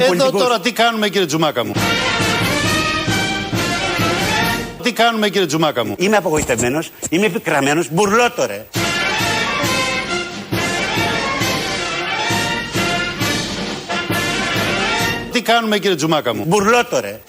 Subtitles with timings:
[0.00, 0.42] Εδώ πολιτικούς.
[0.42, 1.72] τώρα τι κάνουμε κύριε Τζουμάκα μου;
[4.82, 8.66] Τι κάνουμε κύριε Τζουμάκα μου; Είμαι απογοητευμένος, είμαι επικραμμένος, μπουρλότο ρε.
[15.32, 17.20] Τι κάνουμε κύριε Τζουμάκα μου; Μπουρλότο ρε.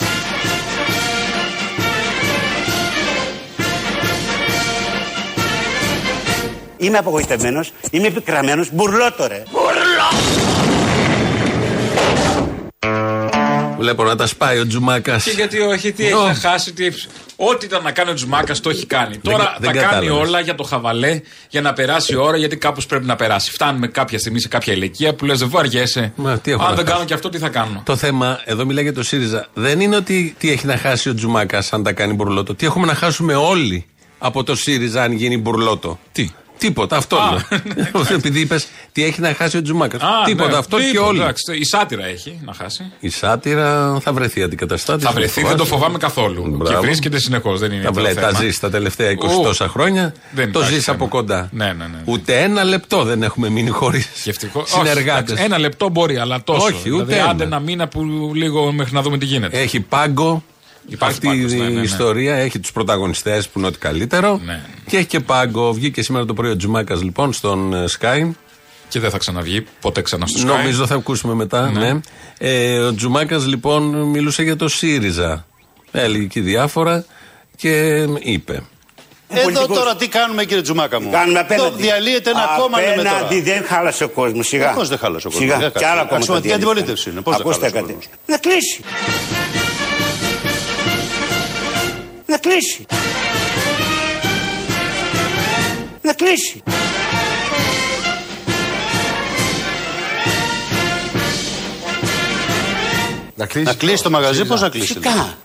[6.82, 9.44] Είμαι απογοητευμένος, είμαι επικραμμένος, μπουρλότο ρε.
[13.80, 15.24] Βλέπω να τα σπάει ο Τζουμάκας.
[15.24, 16.26] Και γιατί όχι, τι έχει Ω.
[16.28, 16.88] να χάσει, τι...
[17.36, 19.18] Ό,τι ήταν να κάνει ο Τζουμάκας το έχει κάνει.
[19.18, 20.28] Τώρα δεν τα κάνει κατάλαβες.
[20.28, 23.52] όλα για το χαβαλέ, για να περάσει η ώρα, γιατί κάπως πρέπει να περάσει.
[23.52, 26.14] Φτάνουμε κάποια στιγμή σε κάποια ηλικία που λες: Δεν βαριέσαι.
[26.16, 26.96] Μα, τι έχω Αν να δεν χάσω.
[26.96, 29.96] κάνω και αυτό, τι θα κάνω; Το θέμα, εδώ μιλάει για το ΣΥΡΙΖΑ, δεν είναι
[29.96, 32.56] ότι τι έχει να χάσει ο Τζουμάκας αν τα κάνει μπουρλότο.
[32.56, 33.86] Τι έχουμε να χάσουμε όλοι
[34.18, 37.32] από το ΣΥΡΙΖΑ αν γίνει μπουρλότο; Τι; Τίποτα, αυτό Α,
[37.76, 38.06] λέω.
[38.18, 40.02] Επειδή είπες τι έχει να χάσει ο Τζουμάκας.
[40.02, 41.20] Α, Τίποτα, ναι, αυτό και τίποτα, όλοι.
[41.22, 42.92] εντάξει, η σάτυρα έχει να χάσει.
[43.00, 45.06] Η σάτυρα θα βρεθεί αντικαταστάτης.
[45.06, 46.44] Θα βρεθεί, δεν το φοβάμαι καθόλου.
[46.50, 46.80] Μπράβο.
[46.80, 47.60] Και βρίσκεται συνεχώς.
[47.60, 48.40] Δεν είναι Τα, το βλέ, τα θέμα.
[48.40, 50.14] ζεις τα τελευταία 20 Ου, τόσα χρόνια.
[50.32, 50.98] δεν το υπάρχει ζεις θέμα.
[50.98, 51.50] από κοντά.
[51.52, 52.02] Ναι, ναι, ναι, ναι.
[52.06, 54.60] Ούτε ένα λεπτό δεν έχουμε μείνει χωρίς Σκεφτικό.
[54.60, 55.22] Όχι, συνεργάτες.
[55.32, 56.66] εντάξει, Ένα λεπτό μπορεί, αλλά τόσο.
[56.66, 57.30] Όχι, ούτε δηλαδή, ένα.
[57.30, 58.04] άντε ένα μήνα που
[58.36, 59.60] λίγο μέχρι να δούμε τι γίνεται.
[59.60, 60.44] Έχει πάγκο.
[60.88, 61.82] Υπάρχει αυτή πάγκος, η ναι, ναι, ναι.
[61.82, 64.42] ιστορία έχει τους πρωταγωνιστές που είναι ό,τι καλύτερο.
[64.46, 64.62] Ναι.
[64.88, 65.74] Και έχει και πάγκο.
[65.74, 68.30] Βγήκε σήμερα το πρωί ο Τζουμάκας λοιπόν στον ε, Sky.
[68.88, 70.46] Και δεν θα ξαναβγεί ποτέ ξανά στο Sky.
[70.46, 71.72] Νομίζω θα ακούσουμε μετά.
[71.72, 72.00] Ναι.
[72.38, 75.46] Ε, ο Τζουμάκας λοιπόν μιλούσε για το ΣΥΡΙΖΑ.
[75.92, 77.06] Έλεγε και διάφορα
[77.56, 78.64] και είπε.
[79.32, 79.78] Εδώ πολιτικός.
[79.78, 81.82] τώρα τι κάνουμε κύριε Τζουμάκα μου; Κάνουμε Εδώ απέναντι.
[81.82, 83.10] διαλύεται ένα κόμμα λέμε τώρα.
[83.12, 84.48] Απέναντι δεν χάλασε ο κόσμος.
[84.48, 84.72] Σιγά.
[84.74, 85.60] Πώς δεν χάλασε ο κόσμος, Σιγά.
[85.60, 85.92] δεν Και χάλασε.
[85.92, 86.16] άλλα κόμματα.
[86.16, 86.72] Αξιωματική διαλύθηκαν.
[86.72, 87.22] αντιπολίτευση είναι.
[87.22, 88.08] Πώς δεν Ακούστε χάλασε ο κάτι.
[88.34, 89.59] κόσμος;
[92.30, 92.86] Να κλείσει.
[96.02, 96.64] Να κλείσει.
[103.36, 103.66] Να κλείσει.
[103.66, 104.88] Να κλείσει το μαγαζί, πώς να κλείσει.
[104.88, 105.38] Φυσικά.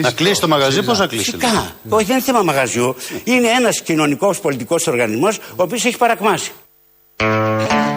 [0.00, 1.24] Να κλείσει το μαγαζί, πώς να κλείσει.
[1.24, 1.74] Φυσικά.
[1.88, 2.96] Όχι, δεν είναι θέμα μαγαζιού.
[3.24, 6.52] Είναι ένας κοινωνικός πολιτικός οργανισμός ο οποίος έχει παρακμάσει.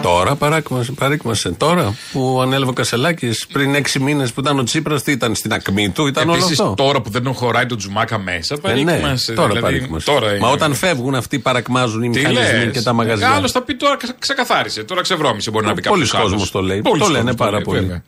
[0.02, 1.50] Τώρα παράκμασε, παρήκμασε.
[1.50, 5.52] Τώρα που ανέλαβε ο Κασελάκης πριν έξι μήνες που ήταν ο Τσίπρας, τι ήταν στην
[5.52, 6.74] ακμή του, ήταν όλο Επίσης, αυτό.
[6.74, 9.32] τώρα που δεν χωράει το Τζουμάκα μέσα, Ε, ναι, παρήκμασε.
[9.32, 10.10] τώρα δηλαδή, παρήκμασε.
[10.10, 10.46] τώρα Μα είναι.
[10.46, 12.72] όταν φεύγουν αυτοί παρακμάζουν οι Τι μηχανισμοί λες.
[12.72, 13.30] και τα μαγαζιά.
[13.30, 15.50] Άλλος θα πει τώρα ξε- ξεκαθάρισε, τώρα ξεβρώμησε.
[15.50, 16.30] Μπορεί να πει Πολλοί κάποιος άλλο.
[16.30, 16.80] κόσμος το λέει.
[16.82, 18.02] Πολλοί το λένε κόσμος πάρα λέει, πολύ.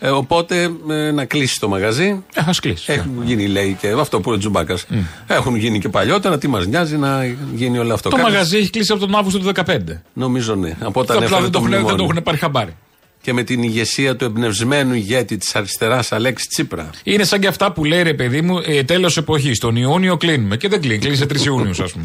[0.00, 0.14] Βέβαια.
[0.14, 2.22] Ε, οπότε ε, να κλείσει το μαγαζί.
[2.34, 2.92] Ε, ας κλείσει.
[2.92, 4.78] Έχουν γίνει, λέει, και αυτό που είναι ο Τζουμπάκα.
[5.26, 6.38] Έχουν γίνει και παλιότερα.
[6.38, 8.08] Τι μας νοιάζει να γίνει όλο αυτό.
[8.08, 10.02] Το Κάποιος- μαγαζί έχει κλείσει από τον Αύγουστο του 2015.
[10.12, 10.76] Νομίζω ναι.
[10.80, 12.04] Από όταν Απλά έφερε δεν το το, έχουν, δεν το μνημόνιο.
[12.10, 12.76] έχουν πάρει χαμπάρι.
[13.22, 16.90] Και με την ηγεσία του εμπνευσμένου ηγέτη της αριστεράς Αλέξη Τσίπρα.
[17.04, 19.58] Είναι σαν και αυτά που λέει ρε παιδί μου, ε, τέλος εποχής.
[19.58, 20.56] Τον Ιούνιο κλείνουμε.
[20.56, 22.04] Και δεν κλείνει, κλείνει σε 3 Ιούνιους, ας πούμε.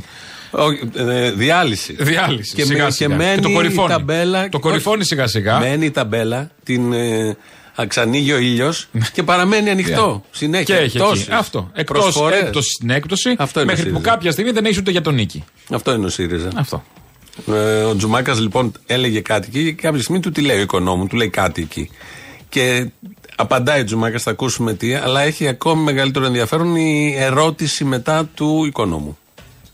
[0.52, 1.96] Όχι, ε, διάλυση.
[2.00, 2.56] Διάλυση.
[2.56, 3.10] Και, σιγά, με- σιγά.
[3.10, 3.88] και μένει το κορυφώνει.
[3.94, 4.50] η ταμπέλα.
[4.50, 5.60] Το κορυφώνει σιγά σιγά.
[5.60, 7.38] Μένει η ταμπέλα, την ε,
[7.76, 10.24] αξανοίγει ο ήλιος και παραμένει ανοιχτό.
[10.32, 10.76] Συνέχεια.
[10.76, 11.22] Και έχει Εκτός.
[11.22, 11.32] εκεί.
[11.32, 11.70] Αυτό.
[11.74, 12.40] Εκτός Προσφορές.
[12.42, 13.36] έκπτωση στην έκπτωση.
[13.38, 14.16] Αυτό είναι μέχρι ο που ΣΥΡΙΖΑ.
[14.16, 15.44] κάποια στιγμή δεν έχει ούτε για τον νίκη.
[15.72, 16.50] Αυτό είναι ο ΣΥΡΙΖΑ.
[16.56, 16.84] Αυτό.
[17.52, 21.08] Ε, ο Τζουμάκας λοιπόν έλεγε κάτι εκεί και κάποια στιγμή του τη λέει ο οικονόμου,
[21.08, 21.90] του λέει κάτι εκεί.
[22.50, 22.90] Και
[23.36, 28.66] απαντάει ο Τζουμάκας, θα ακούσουμε τι, αλλά έχει ακόμη μεγαλύτερο ενδιαφέρον η ερώτηση μετά του
[28.66, 29.18] οικονόμου.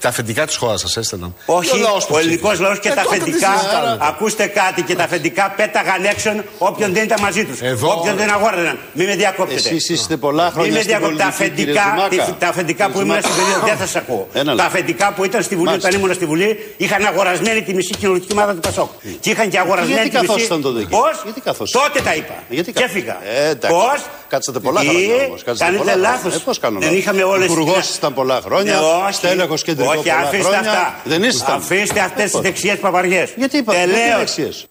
[0.01, 1.35] Τα αφεντικά της χώρας σας έστελναν.
[1.45, 2.19] Όχι, Και ο λαός ο ψήφισε.
[2.19, 3.51] ελληνικός λαός και Ε, τα τότε τι αφεντικά.
[3.59, 3.97] συζητάμε.
[4.01, 7.61] Ακούστε κάτι και τα αφεντικά πέταγαν έξω όποιον δεν ήταν μαζί τους.
[7.61, 8.77] Εδώ- Όποιον δεν αγόραναν.
[8.93, 9.59] Μην με διακόπτετε.
[9.69, 11.23] Εσείς είστε πολλά Μην χρόνια με στην διακόπτετε.
[11.23, 12.35] Τα πολιτική, κύριε αφεντικά, Τζουμάκα.
[12.39, 13.51] τα αφεντικά που Κύριε ήμουν στην Τζουμάκα.
[13.51, 14.27] περίοδο, δεν θα σας ακούω.
[14.33, 14.67] Ένα Τα λεπτό.
[14.67, 15.87] αφεντικά που ήταν στη Βουλή, Μάλιστα.
[15.87, 18.89] όταν ήμουν στη Βουλή, είχαν αγορασμένη τη μισή κοινωνική ομάδα του Πασόκ.
[19.19, 20.25] Και είχαν και αγορασμένη Γιατί τη μισή.
[20.27, 22.35] καθόσασταν τότε εκεί; Πώς; Γιατί καθόσασταν; Τότε τα είπα.
[22.49, 23.15] Γιατί και κα- έφυγα.
[23.35, 23.75] Ε, εντάξει.
[23.77, 25.43] Πώς; Κάτσατε πολλά χρόνια όμως.
[25.43, 26.09] Κάτσατε Κάνετε πολλά χρόνια.
[26.09, 26.35] λάθος.
[26.35, 27.01] Ε, πώς κάνω Δεν λάθος.
[27.03, 28.79] είχαμε όλες Υπουργός ήσταν πολλά χρόνια,
[29.11, 30.69] στέλεχος κεντρικό όχι, πολλά αφήστε χρόνια.
[30.71, 30.95] αυτά.
[31.03, 31.55] Δεν ήσασταν.
[31.55, 32.41] Αφήστε αυτές τις Πώς.
[32.41, 33.33] δεξιέ παπαριές.
[33.35, 34.17] Γιατί είπα, γιατί Τελείως.
[34.17, 34.65] δεξιές.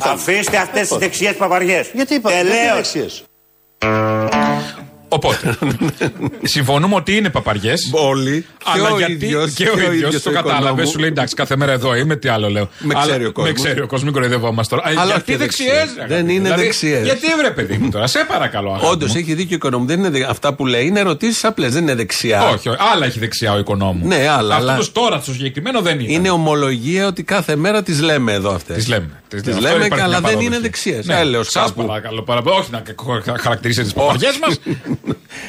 [0.00, 1.90] Αφήστε αυτές τις δεξιέ παπαριές.
[1.92, 2.74] Γιατί είπα, γιατί Τελείως.
[2.74, 3.22] δεξιές.
[5.10, 5.56] Οπότε,
[6.42, 7.90] συμφωνούμε ότι είναι παπαριές.
[7.92, 8.46] Όλοι.
[8.64, 10.86] Αλλά γιατί ίδιος, και ο ίδιος το κατάλαβε, οικονόμου.
[10.90, 12.68] σου λέει εντάξει, κάθε μέρα εδώ είμαι, τι άλλο λέω.
[12.78, 13.52] Με Αλλά- ξέρει ο κόσμος.
[13.52, 14.88] Με ξέρει ο κόσμος, μην κοροϊδευόμαστε τώρα.
[14.88, 15.72] Αλλά γιατί όχι δεξιές.
[15.72, 16.06] δεξιές.
[16.08, 17.04] Δεν είναι δεξιές.
[17.04, 18.70] Γιατί βρε παιδί μου τώρα, σε παρακαλώ.
[18.70, 19.18] αγάπη Όντως μου.
[19.18, 19.86] έχει δίκιο ο οικονόμου.
[19.86, 21.72] Δεν είναι δε- αυτά που λέει είναι ερωτήσεις απλές.
[21.72, 22.42] Δεν είναι δεξιά.
[22.48, 24.06] Όχι, όχι, άλλα έχει δεξιά ο οικονόμου.
[24.06, 26.12] Ναι, άλλα, Αυτό αλλά- το τώρα στο συγκεκριμένο δεν είναι.
[26.12, 28.76] Είναι ομολογία ότι κάθε μέρα τις λέμε εδώ αυτές.
[28.76, 29.08] Τις λέμε.
[29.28, 30.46] Τις Τις Αυτό λέμε, υπάρχει αλλά μια δεν παραδοχή.
[30.46, 31.06] είναι δεξιές.
[31.06, 31.18] Ναι.
[31.18, 31.86] Έλεος Σας κάπου.
[31.86, 32.56] παρακαλώ πάρα πολύ.
[32.58, 32.82] Όχι να
[33.38, 34.60] χαρακτηρίσετε τις παπαριές μας.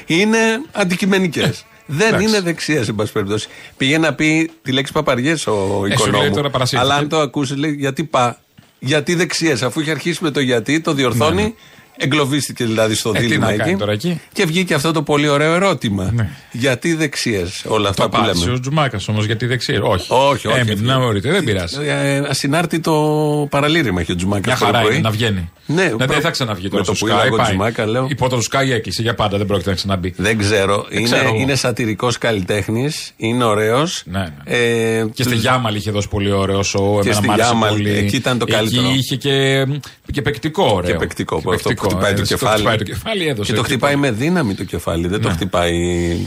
[0.05, 0.37] είναι
[0.71, 1.65] αντικειμενικές.
[1.85, 2.27] Δεν Εντάξει.
[2.27, 3.47] είναι δεξιέ, εν πάση περιπτώσει.
[3.77, 6.35] Πήγε να πει τη λέξη παπαριές ο Ε, σου λέει οικονόμου.
[6.35, 6.91] τώρα παρασύρθηκε.
[6.91, 8.39] Αλλά αν το ακούσει, λέει γιατί πα.
[8.79, 11.55] Γιατί δεξιέ, αφού είχε αρχίσει με το γιατί, το διορθώνει.
[12.01, 13.79] Εγκλωβίστηκε δηλαδή στο Ε, τι δίλημα να κάνει εκεί.
[13.79, 16.11] τώρα εκεί; Και βγήκε αυτό το πολύ ωραίο ερώτημα.
[16.15, 16.29] Ναι.
[16.51, 19.79] Γιατί δεξιέ όλα αυτά Το που απάντησε λέμε; ο Τζουμάκας όμως γιατί δεξί.
[19.81, 20.05] Όχι.
[20.09, 20.59] Όχι, όχι.
[20.59, 21.75] Έμεινε να μπορείτε, δεν πειράζει.
[21.87, 24.45] Ε, ασυνάρτητο παραλήρημα έχει ο Τζουμάκας.
[24.45, 24.93] Μια αυτό το χαρά πρωί.
[24.93, 25.49] είναι να βγαίνει.
[25.65, 27.25] Ναι, Ναι, προ- δεν θα ξαναβγεί με τώρα το στο που είδα Sky.
[27.25, 27.45] εγώ πάει.
[27.47, 28.07] Τζουμάκα, λέω.
[28.09, 30.13] Η πόρτα του Sky έκλεισε για πάντα, δεν πρόκειται να ξαναμπεί.
[30.17, 30.85] Δεν ξέρω.
[30.89, 31.35] Είναι, ξέρω εγώ.
[31.35, 33.11] είναι σατυρικός καλλιτέχνης.
[33.17, 34.03] Είναι ωραίος.
[34.05, 34.27] Ναι, ναι.
[34.43, 36.99] Ε, Και στη Γιάμαλ είχε δώσει πολύ ωραίο σοου.
[37.01, 37.89] Και εμένα στη μ' άρεσε Γιάμαλ, πολύ.
[37.89, 38.87] εκεί ήταν το καλύτερο.
[38.87, 39.65] Εκεί είχε και,
[40.11, 40.91] και παικτικό ωραίο.
[40.91, 42.55] Και παικτικό, που αυτό που χτυπάει το έδωσε, κεφάλι.
[42.55, 43.51] χτυπάει το κεφάλι έδωσε.
[43.51, 45.07] Και το χτυπάει με δύναμη το κεφάλι.
[45.07, 45.33] Δεν το Ναι.
[45.33, 45.73] χτυπάει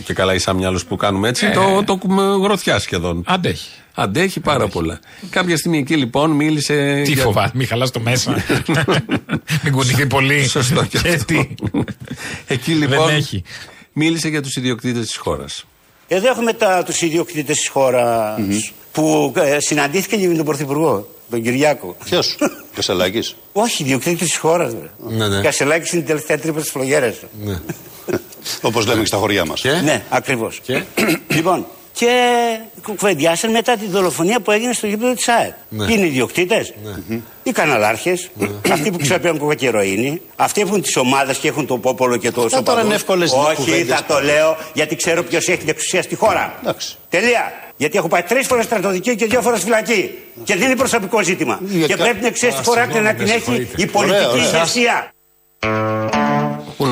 [0.04, 1.46] και καλά, σαν μυαλό που κάνουμε έτσι.
[1.46, 1.50] Ε.
[1.50, 3.22] Το, το έχουμε γροθιά σχεδόν.
[3.26, 3.68] Αντέχει.
[3.94, 5.00] Αντέχει πάρα πολλά.
[5.30, 7.02] Κάποια στιγμή εκεί λοιπόν μίλησε.
[7.04, 8.44] Τι για- φοβάται, μην χαλάς το μέσα.
[9.62, 10.48] μην κουνηθεί πολύ.
[10.48, 11.24] Σωστό και αυτό.
[11.24, 11.48] τι;
[12.46, 13.42] Εκεί λοιπόν Δεν έχει.
[13.92, 15.64] μίλησε για τους ιδιοκτήτες της χώρας.
[16.08, 18.38] Εδώ έχουμε τα, τους ιδιοκτήτες της χώρας
[18.92, 21.96] που ε, συναντήθηκε και με τον Πρωθυπουργό, τον Κυριάκο.
[22.04, 22.36] Ποιος,
[22.74, 23.36] Κασελάκης.
[23.52, 24.72] Όχι, ιδιοκτήτης της χώρας.
[25.08, 25.40] Ναι, ναι.
[25.40, 27.14] Κασελάκης είναι η τελευταία τρύπα της φλογέρας.
[28.60, 29.60] Όπως λέμε και στα χωριά μας.
[29.60, 30.60] Και; Ναι, ακριβώς.
[30.62, 30.82] Και;
[31.28, 32.10] λοιπόν, και
[32.86, 35.52] κουβεντιάσαν μετά τη δολοφονία που έγινε στο γήπεδο της ΑΕΠ.
[35.68, 35.86] Ναι.
[35.86, 36.72] Ποιοι είναι οι ιδιοκτήτες,
[37.42, 38.30] οι καναλάρχες,
[38.72, 42.34] αυτοί που ξαπιάνουν κοκακεροίνη, αυτοί που έχουν τις ομάδες και έχουν το πόπολο και το
[42.36, 42.84] τώρα σοπαδούς.
[42.84, 43.96] είναι εύκολες Όχι, κουβέντες.
[43.96, 46.54] θα το λέω γιατί ξέρω ποιος έχει την εξουσία στη χώρα.
[46.62, 46.96] Εντάξει.
[47.08, 47.52] Τελεία.
[47.76, 50.18] Γιατί έχω πάει τρεις φορές στρατοδική και δύο φορές φυλακή.
[50.44, 51.58] Και δεν είναι προσωπικό ζήτημα.
[51.62, 54.28] Γιατί Και κα- πρέπει την εξουσία στη χώρα και να την έχει η πολιτική Ωραία,
[54.30, 54.44] ωραία.
[54.44, 55.12] ηγεσία.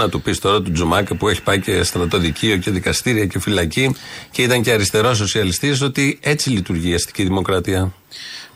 [0.00, 3.38] Πού να του πεις τώρα του Τζουμάκα που έχει πάει και στρατοδικείο και δικαστήρια και
[3.38, 3.94] φυλακή
[4.30, 7.92] και ήταν και αριστερός σοσιαλιστής ότι έτσι λειτουργεί η αστική δημοκρατία.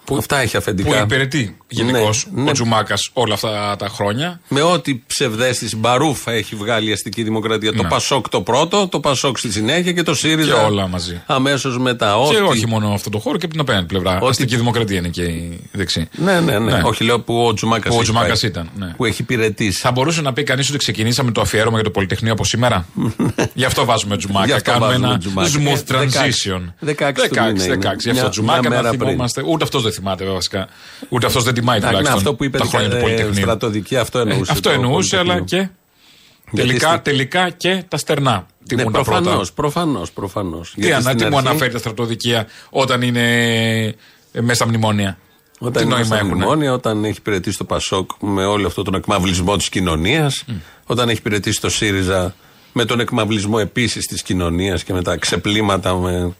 [0.04, 0.88] Που Αυτά έχει αφεντικά.
[0.88, 2.50] Που υπηρετεί γενικώς Ναι, ναι.
[2.50, 4.40] ο Τζουμάκας όλα αυτά τα χρόνια.
[4.48, 7.72] Με ό,τι ψευδέστηση μπαρούφα έχει βγάλει η αστική δημοκρατία.
[7.72, 7.88] Το Ναι.
[7.88, 10.54] Πασόκ το πρώτο, το Πασόκ στη συνέχεια και το ΣΥΡΙΖΑ.
[10.54, 11.22] Και όλα μαζί.
[11.26, 12.06] Αμέσως μετά.
[12.30, 14.16] Και Ό,τι- όχι μόνο αυτό το χώρο και από την απέναντι πλευρά.
[14.16, 16.08] Ότι- Αστική δημοκρατία είναι και η δεξί.
[16.16, 16.80] Ναι, ναι, ναι, Ναι.
[16.84, 18.86] Όχι, λέω που ο Τζουμάκας Που ο Τζουμάκας ήταν, ναι.
[18.96, 19.80] Που έχει υπηρετήσει.
[19.80, 22.86] Θα μπορούσε να πει κανείς ότι ξεκινήσαμε το αφιέρωμα για το Πολυτεχνείο από σήμερα;
[23.54, 24.54] Γι' αυτό βάζουμε Γι' Τζουμάκα.
[24.54, 25.50] αυτό Κάνουμε βάζουμε ένα Τζουμάκα.
[25.50, 26.02] smooth Ε, 16.
[26.02, 26.60] transition.
[26.80, 27.74] 16 του μήνα είναι.
[27.74, 27.96] 16.
[27.98, 29.00] Γι' Μια- αυτό Τζουμάκα μια να μέρα πριν.
[29.00, 29.42] θυμόμαστε.
[29.46, 30.68] Ούτε αυτός δεν θυμάται βασικά.
[31.08, 32.18] Ούτε αυτός δεν τιμάει Εντάξει, τουλάχιστον.
[32.26, 33.34] αυτό που είπε τα χρόνια του ε, Πολυτεχνείου.
[33.34, 34.52] στρατοδική, αυτό εννοούσε.
[34.52, 35.64] Αυτό το εννοούσε, αλλά Πολυτεχνείο.
[36.50, 36.56] και.
[36.56, 38.32] Τελικά, στη- τελικά και τα στερνά.
[38.32, 39.20] Ναι, Τιμούν τα πρώτα.
[39.20, 40.74] προφανώς, προφανώς, προφανώς.
[40.80, 43.26] Τι, ανα, τι μου αναφέρει τα στρατοδικεία όταν είναι
[44.32, 45.18] ε, μέσα στα μνημόνια;
[45.58, 46.28] Όταν τι είναι νόημα στα έχουν.
[46.28, 50.44] μνημόνια, όταν έχει υπηρετήσει το Πασόκ με όλο αυτό τον εκμαυλισμό της κοινωνίας,
[50.86, 52.34] όταν έχει υπηρετήσει το ΣΥΡΙΖΑ
[52.72, 56.32] με τον εκμαυλισμό επίσης της κοινωνίας και με τα ξεπλήματα με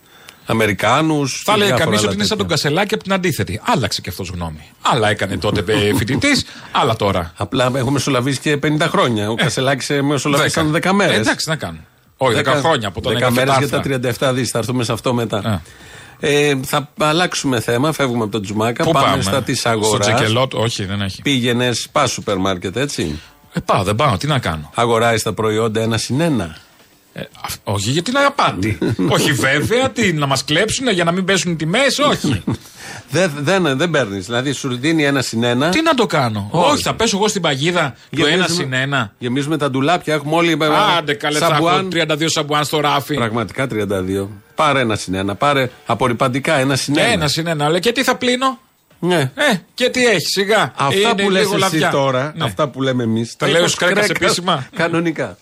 [0.47, 1.43] Αμερικάνους.
[1.45, 3.61] Θα έλεγε κανεί ότι είναι σαν τον Κασελάκη από την αντίθετη.
[3.65, 4.71] Άλλαξε και αυτός γνώμη.
[4.83, 5.65] Άλλα έκανε τότε
[5.99, 7.33] φοιτητής, άλλα τώρα.
[7.37, 9.31] Απλά έχουμε μεσολαβήσει και 50 χρόνια.
[9.31, 11.17] Ο Κασελάκης μεσολαβήσαν 10 μέρες.
[11.17, 11.81] Ε, εντάξει, να κάνουν.
[12.17, 13.83] Όχι, 10 χρόνια από τον 10 μέρες για τα
[14.31, 14.51] 37 δις.
[14.51, 15.63] Θα έρθουμε σε αυτό μετά.
[16.21, 18.85] Ε, θα αλλάξουμε θέμα, φεύγουμε από τον Τζουμάκα.
[18.85, 20.07] Πού πάμε, πάμε, στα της Στο αγοράς.
[20.15, 21.23] τσεκελότ, όχι, δεν έχει.
[21.23, 23.21] Πήγαινες, πας σούπερ μάρκετ, έτσι.
[23.53, 24.71] Ε, πάω, δεν πάω, τι να κάνω.
[24.75, 26.57] Αγοράζεις τα προϊόντα ένα συν ένα.
[27.17, 28.79] Ε, αυ- όχι, γιατί είναι απάτη.
[29.15, 32.43] όχι, βέβαια, τι, να μας κλέψουν για να μην πέσουν οι τιμές, όχι.
[33.11, 34.27] Δεν, δεν, δεν παίρνεις.
[34.27, 35.69] Δηλαδή σου δίνει ένα συν ένα.
[35.69, 36.49] τι να το κάνω.
[36.51, 36.73] Όχι.
[36.73, 39.13] όχι, θα πέσω εγώ στην παγίδα του Γεμίζουμε- ένα συν ένα.
[39.19, 40.15] Γεμίζουμε τα ντουλάπια.
[40.15, 40.51] Έχουμε όλοι.
[40.61, 40.67] ε,
[40.99, 41.89] Άντε, καλέ, θα έχω σαμπουάν.
[41.93, 43.15] 32 σαμπουάν στο ράφι.
[43.15, 44.29] Πραγματικά 32.
[44.55, 45.35] Πάρε ένα συν ένα.
[45.35, 47.07] Πάρε απορριπαντικά ένα συν ένα.
[47.09, 47.65] Ένα συν ένα.
[47.65, 48.59] Αλλά και τι θα πλύνω;
[48.99, 49.19] Ναι.
[49.21, 50.73] Ε, και τι έχει, σιγά.
[50.77, 51.91] Αυτά Είναι που λες λίγο εσύ λαβιά.
[51.91, 52.45] τώρα, Ναι.
[52.45, 53.37] αυτά που λέμε εμείς.
[53.37, 54.67] Τα λέει ο Σκρέκας επίσημα.
[54.77, 55.37] Κανονικά.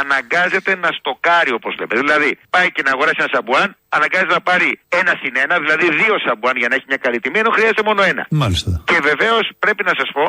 [0.00, 1.94] Αναγκάζεται να στοκάρει όπως λέμε.
[2.02, 4.68] Δηλαδή, πάει και να αγοράσει ένα σαμπουάν, αναγκάζεται να πάρει
[5.00, 8.00] ένα συν ένα, δηλαδή δύο σαμπουάν για να έχει μια καλή τιμή, ενώ χρειάζεται μόνο
[8.12, 8.22] ένα.
[8.42, 8.70] Μάλιστα.
[8.90, 10.24] Και βεβαίως πρέπει να σας πω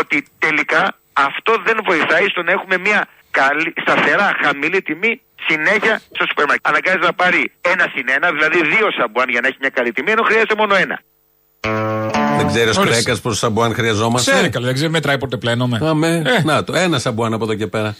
[0.00, 0.82] ότι τελικά
[1.28, 3.00] αυτό δεν βοηθάει στο να έχουμε μια
[3.40, 5.12] καλή, σταθερά χαμηλή τιμή
[5.48, 6.66] συνέχεια στο σούπερ μάρκετ.
[6.70, 7.40] Αναγκάζεται να πάρει
[7.72, 10.74] ένα συν ένα, δηλαδή δύο σαμπουάν για να έχει μια καλή τιμή, ενώ χρειάζεται μόνο
[10.74, 10.96] ένα.
[12.36, 13.00] Δεν ξέρεις ο Ορίστε.
[13.00, 15.78] Σκρέκα πόσο σαμπουάν χρειαζόμαστε; Ξέρει καλά, δεν ξέρει, μετράει πότε πλένομαι.
[15.82, 16.22] Αμέ.
[16.26, 17.96] Ε, Να το, ένα σαμπουάν από εδώ και πέρα.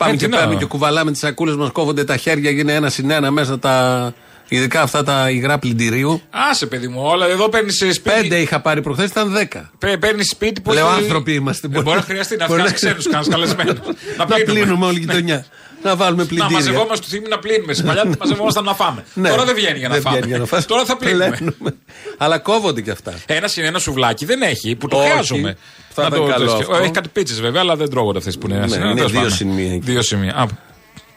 [0.00, 2.74] Πάμε Ε, και τι να- παίρνουμε και κουβαλάμε τις σακούλες μας, κόβονται τα χέρια, γίνεται
[2.74, 4.12] ένα συν ένα μέσα τα.
[4.48, 6.22] Ειδικά αυτά τα υγρά πλυντηρίου.
[6.50, 8.00] Άσε, παιδί μου, όλα εδώ παίρνεις σπίτι.
[8.00, 9.70] Πέντε είχα πάρει προχθές, ήταν δέκα.
[10.00, 10.72] Παίρνεις σπίτι που.
[10.72, 11.68] Λέω έχει- άνθρωποι είμαστε.
[11.72, 13.76] Ε, μπορεί να χρειαστεί να μπορεί φτιάξεις ξένου κανένα καλεσμένος.
[14.16, 15.44] Να πλύνουμε όλη η γειτονιά.
[15.82, 16.52] Να βάλουμε Να πλυντήρια.
[16.56, 17.72] μαζευόμαστε στο θύμη να πλύνουμε.
[17.74, 19.04] Σε παλιά μαζευόμασταν να φάμε.
[19.14, 19.28] Ναι.
[19.28, 20.16] Τώρα δεν βγαίνει για να Δεν φάμε.
[20.16, 20.66] βγαίνει για να φας.
[20.66, 21.28] Τώρα θα πλύνουμε.
[21.36, 21.74] Πλένουμε.
[22.16, 23.14] Αλλά κόβονται και αυτά.
[23.26, 25.08] Ένα είναι ένα σουβλάκι δεν έχει που το Όχι.
[25.08, 25.56] χρειάζομαι.
[25.90, 26.52] Θα ήταν καλό τέτοιο.
[26.56, 26.76] αυτό.
[26.76, 28.56] Έχει κάτι πίτσες βέβαια, αλλά δεν τρώγονται αυτές που είναι.
[28.56, 29.36] ένα Ναι, συν ένα, είναι τέλος δύο πάντων.
[29.36, 29.80] συν μία εκεί.
[29.90, 30.34] Δύο σημεία.
[30.34, 30.46] Α,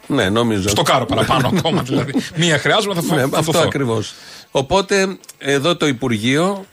[0.07, 0.69] Ναι, νομίζω.
[0.69, 2.13] στο κάρο παραπάνω ακόμα δηλαδή.
[2.35, 3.15] Μία χρειάζομαι, θα φάω.
[3.17, 3.63] Ναι, θα το αυτό φάω.
[3.63, 4.13] ακριβώς.
[4.51, 6.72] Οπότε εδώ το Υπουργείο ε,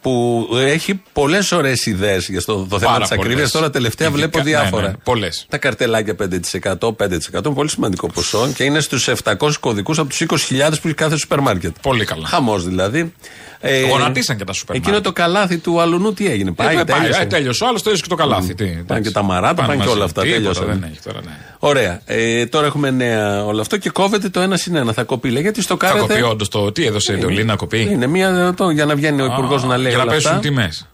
[0.00, 3.36] που έχει πολλές ωραίες ιδέες για το, το θέμα Πάρα της ακρίβειας.
[3.36, 3.50] πολλές.
[3.50, 4.86] Τώρα τελευταία Ειδικά- βλέπω ναι, διάφορα.
[4.88, 5.46] ναι, πολλές.
[5.48, 10.20] Τα καρτελάκια 5%, 5% είναι πολύ σημαντικό ποσό και είναι στους 700 κωδικούς από τους
[10.20, 11.76] 20.000 που έχει κάθε σούπερ μάρκετ.
[11.82, 12.26] Πολύ καλά.
[12.26, 13.12] Χαμός δηλαδή.
[13.60, 15.14] Ε, Γονατίσαν και τα σούπερ Εκείνο μάρκετ.
[15.14, 16.52] το καλάθι του αλουνού τι έγινε.
[16.52, 17.20] Πάει, Ε, πάει, τέλειωσε.
[17.22, 17.64] ε, τέλειωσε.
[17.64, 18.54] Ο άλλος τέλειωσε και το καλάθι.
[18.54, 19.02] Τι, εντάξει.
[19.02, 19.90] και τα μαράτα, πάνε και μαζί.
[19.90, 20.66] όλα αυτά, Τίποτα τέλειωσαν.
[20.66, 21.30] Δεν έχει τώρα, ναι.
[21.58, 22.00] Ωραία.
[22.04, 24.92] Ε, τώρα έχουμε νέα όλο αυτό και κόβεται το ένα συν ένα.
[24.92, 25.30] Θα κοπεί.
[25.30, 26.06] Λέει, γιατί στο Θα κάρετε.
[26.06, 26.72] κοπεί όντως το.
[26.72, 29.76] Τι έδωσε η Εντολή να κοπεί; Είναι μία, το, για να βγαίνει ο υπουργός να
[29.76, 30.42] λέει Για να όλα πέσουν αυτά.
[30.42, 30.88] τιμές.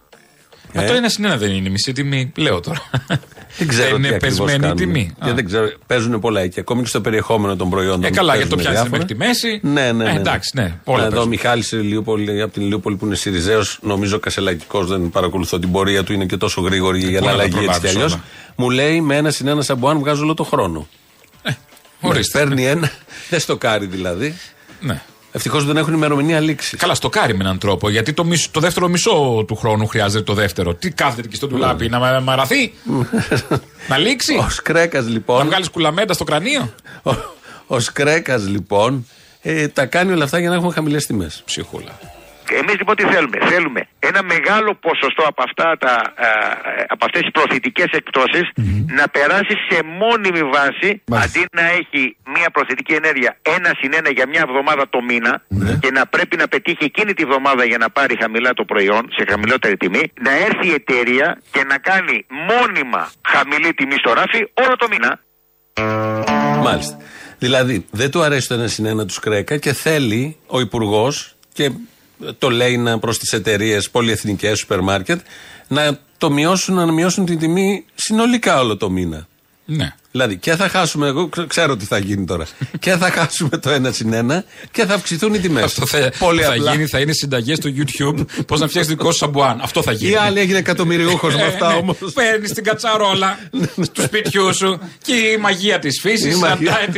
[0.71, 0.79] Ε.
[0.79, 2.31] Αυτό είναι συνένα δεν είναι μισή τιμή.
[2.35, 2.81] Λέω τώρα.
[3.57, 4.77] Δεν ξέρω Δεν τι είναι ακριβώς πεσμένη κάνουν.
[4.77, 5.13] τιμή.
[5.23, 5.33] Και Α.
[5.33, 6.59] δεν ξέρω, παίζουν πολλά εκεί.
[6.59, 8.03] Ακόμη και στο περιεχόμενο των προϊόντων.
[8.03, 9.01] Ε, καλά, γιατί το παίζουν πιάνει διάφορα.
[9.01, 9.59] μέχρι τη μέση.
[9.63, 10.11] Ναι, ναι, ναι.
[10.11, 10.79] Ε, εντάξει, ναι.
[10.83, 11.29] Όλα Εδώ ο παίζουν.
[11.29, 16.13] Μιχάλης Ηλιούπολη, από την Ηλιούπολη που είναι Σιριζέος, νομίζω Κασελακικός, δεν παρακολουθώ την πορεία του,
[16.13, 18.11] είναι και τόσο γρήγορη για πού να να τα αλλαγεί έτσι κι προλάβεις αλλιώς.
[18.13, 18.23] όλα.
[18.55, 20.87] Μου λέει με ένα συν ένα σαμπουάν βγάζω όλο το χρόνο.
[22.01, 22.39] Ορίστε.
[22.39, 22.91] Παίρνει ένα,
[23.29, 24.35] δεν στοκάρει δηλαδή.
[24.81, 25.01] Ναι.
[25.37, 26.79] Ευτυχώς δεν έχουν ημερομηνία λήξης.
[26.79, 27.89] Καλά, στο κάρι με έναν τρόπο.
[27.89, 30.73] Γιατί το, μισ- το δεύτερο μισό του χρόνου χρειάζεται το δεύτερο.
[30.73, 32.73] Τι κάθεται εκεί στο ντουλάπι, να μα- μαραθεί,
[33.89, 35.45] να λήξει, Ο Σκρέκας να λοιπόν.
[35.45, 36.73] βγάλεις κουλαμέντα στο κρανίο;
[37.03, 37.11] Ο,
[37.67, 39.07] ο Σκρέκας λοιπόν
[39.41, 41.41] ε, τα κάνει όλα αυτά για να έχουμε χαμηλές τιμές.
[41.45, 41.99] Ψυχούλα.
[42.61, 47.21] Εμείς λοιπόν τι θέλουμε; Θέλουμε ένα μεγάλο ποσοστό από, αυτά τα, ε, ε, από αυτές
[47.21, 48.45] τις προθετικές εκπτώσεις
[48.99, 50.89] να περάσει σε μόνιμη βάση
[51.23, 52.01] αντί να έχει
[52.35, 55.33] μια προθετική ενέργεια ένα συν ένα για μια εβδομάδα το μήνα
[55.79, 59.23] και να πρέπει να πετύχει εκείνη τη εβδομάδα για να πάρει χαμηλά το προϊόν σε
[59.29, 64.75] χαμηλότερη τιμή να έρθει η εταιρεία και να κάνει μόνιμα χαμηλή τιμή στο ράφι όλο
[64.81, 65.11] το μήνα.
[66.63, 66.97] Μάλιστα.
[67.39, 71.71] Δηλαδή, δεν του αρέσει το ένα συν ένα τους Σκρέκα και θέλει ο Υπουργός και
[72.37, 75.19] το λέει να προς τις εταιρείες πολυεθνικές, σούπερ μάρκετ,
[75.67, 79.27] να το μειώσουν, να μειώσουν την τιμή συνολικά όλο το μήνα.
[79.67, 79.93] Ναι.
[80.11, 82.45] Δηλαδή, και θα χάσουμε, εγώ ξε- ξέρω τι θα γίνει τώρα.
[82.79, 85.63] και θα χάσουμε το ένα συν ένα και θα αυξηθούν οι τιμές.
[85.63, 86.71] Αυτό θα, Πολύ θα απλά.
[86.71, 88.25] γίνει, θα είναι συνταγές στο YouTube.
[88.47, 89.59] Πώς να φτιάξεις δικό σου σαμπουάν.
[89.61, 90.11] Αυτό θα γίνει.
[90.11, 91.97] Η άλλη έγινε εκατομμυριούχος με αυτά όμως.
[92.13, 93.39] Παίρνεις την κατσαρόλα
[93.93, 96.77] του σπιτιού σου και η μαγεία της φύσης Η μαγεία.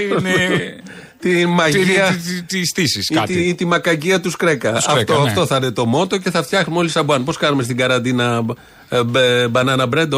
[1.19, 1.31] κρατάει την.
[1.31, 2.19] ε, Τη μαγεία.
[2.47, 3.33] Τη στήση Ή τη, κάτι.
[3.33, 4.79] ή τη μακαγκία του Σκρέκα.
[4.79, 5.29] Σκρέκα, αυτό, ναι.
[5.29, 7.23] αυτό θα είναι το μότο και θα φτιάχνουμε όλοι σαμπουάν.
[7.23, 8.45] Πώς κάνουμε στην καραντίνα
[8.89, 10.09] ε, μπε- banana bread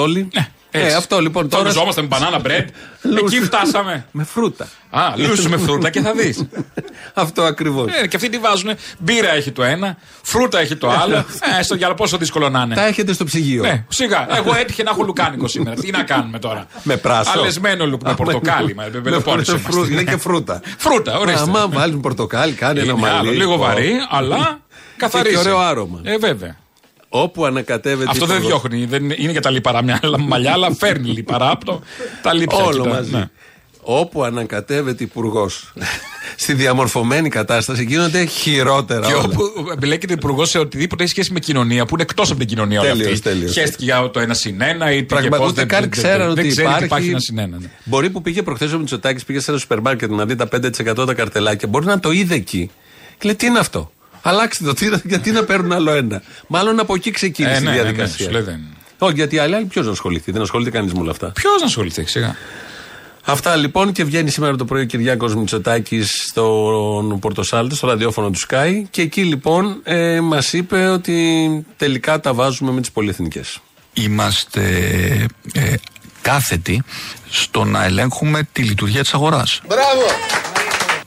[0.74, 0.84] όλοι.
[0.84, 0.96] Ε, έτσι.
[0.98, 1.76] αυτό λοιπόν Τώρα τώρα.
[1.76, 2.66] ζόμαστε με banana bread.
[3.20, 3.34] Λούς.
[3.34, 4.06] Εκεί φτάσαμε.
[4.12, 4.68] Με φρούτα.
[4.90, 6.46] Α, λούσου με φρούτα και θα δεις.
[7.14, 7.88] αυτό ακριβώς.
[8.04, 8.70] Ε, και αυτοί τι βάζουν.
[9.00, 11.16] Μπύρα έχει το ένα, φρούτα έχει το άλλο.
[11.60, 12.88] Ε, στο διάλογο πόσο δύσκολο να Τα είναι.
[12.88, 13.62] έχετε στο ψυγείο.
[13.62, 14.28] Ναι, σιγά.
[14.38, 15.82] Εγώ έτυχε να έχω λουκάνικο σήμερα.
[15.82, 17.32] Τι να κάνουμε τώρα; Με πράσο.
[17.40, 18.76] Αλεσμένο λουκ με Α, πορτοκάλι.
[18.76, 19.94] Με με πελοπόννησο φρού- είμαστε.
[19.94, 20.62] Είναι και φρούτα.
[20.78, 21.42] Φρούτα, ορίστε.
[21.42, 23.38] Άμα βάλουν πορτοκάλι, κάνει ένα Είναι άλλο, μαλλί.
[23.38, 23.58] λίγο Ω.
[23.58, 24.60] βαρύ, αλλά
[24.98, 25.38] καθαρίζει.
[25.38, 26.00] ωραίο άρωμα.
[26.04, 26.56] Ε, βέβαια.
[27.10, 28.10] Όπου ανακατεύεται.
[28.10, 28.86] Αυτό δεν υπουργός- διώχνει.
[28.86, 31.82] Δεν είναι, είναι και τα λιπαρά μια μαλλιά, αλλά φέρνει λιπαρά από το.
[32.22, 32.58] Τα λείψα.
[32.58, 33.12] Όλο εκεί, τα- μαζί.
[33.12, 33.30] ναι.
[33.82, 35.74] Όπου ανακατεύεται υπουργός
[36.44, 39.08] στη διαμορφωμένη κατάσταση γίνονται χειρότερα.
[39.08, 39.24] Και όλα.
[39.24, 42.80] όπου εμπλέκεται υπουργός σε οτιδήποτε έχει σχέση με κοινωνία, που είναι εκτός από την κοινωνία
[42.80, 43.22] όλη Τέλειος, αυτή.
[43.24, 43.54] τέλειος.
[43.54, 45.90] Χαίστηκε για το ένα συν ένα ή τι και Πραγματικά πώς, ούτε δεν- καν δεν-
[45.90, 46.86] ξέραν δεν- ότι δεν ξέρει υπάρχει.
[46.86, 47.58] υπάρχει ένα συν ένα.
[47.60, 47.68] ναι.
[47.84, 51.06] Μπορεί που πήγε προχθές ο Μητσοτάκης, πήγε σε ένα σούπερ μάρκετ να δει τα 5%
[51.06, 51.68] τα καρτελάκια.
[51.68, 52.70] Μπορεί να το είδε εκεί.
[53.18, 56.22] Και λέει τι είναι αυτό; Αλλάξτε το, τι- γιατί να παίρνουν άλλο ένα.
[56.48, 58.26] Μάλλον από εκεί ξεκίνησε Ε, ναι, η ναι, ναι, διαδικασία.
[58.26, 58.60] σου λέει δεν.
[58.98, 60.32] Όχι, γιατί οι άλλοι, άλλοι ποιος να ασχοληθεί.
[60.32, 61.32] Δεν ασχολείται κανείς με όλα αυτά.
[61.32, 62.36] Ποιος να ασχοληθεί, σιγά.
[63.26, 68.40] Αυτά λοιπόν και βγαίνει σήμερα το πρωί ο Κυριάκος Μητσοτάκης στον Πορτοσάλτε, στο ραδιόφωνο του
[68.50, 68.72] Sky.
[68.90, 73.60] Και εκεί λοιπόν ε, μας είπε ότι τελικά τα βάζουμε με τις πολυεθνικές.
[73.94, 74.62] είμαστε
[75.54, 75.74] ε,
[76.22, 76.84] κάθετοι
[77.30, 79.62] στο να ελέγχουμε τη λειτουργία της αγοράς.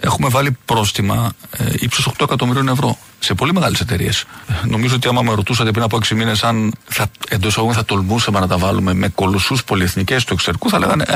[0.04, 4.24] Έχουμε βάλει πρόστιμα ε, ύψους 8 εκατομμυρίων ευρώ σε πολύ μεγάλες εταιρείες.
[4.48, 7.88] Ε, Νομίζω ότι άμα με ρωτούσατε πριν από 6 μήνες αν θα, εντός εισαγωγικών θα
[7.88, 11.14] τολμούσαμε να τα βάλουμε με κολοσσούς πολυεθνικές του εξωτερικού θα λέγανε ε,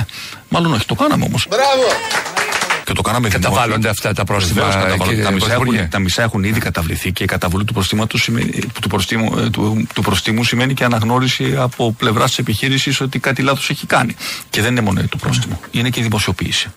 [0.48, 1.46] μάλλον όχι, το κάναμε όμως.
[2.84, 3.90] Και το κάναμε Καταβάλλονται δημόσια.
[3.90, 5.08] αυτά τα πρόστιμα, Βεβαίως καταβάλλονται.
[5.08, 5.78] κύριε Τα μισά, Πρωθυπουργέ.
[5.78, 8.50] έχουν, τα μισά έχουν ήδη καταβληθεί και η καταβολή του προστήματος σημαίνει,
[8.80, 13.42] του, προστίμου, ε, του, του προστίμου σημαίνει και αναγνώριση από πλευράς της επιχείρησης ότι κάτι
[13.42, 14.16] λάθος έχει κάνει.
[14.50, 16.68] Και δεν είναι μόνο το πρόστιμο, είναι και η δημοσιοποίηση.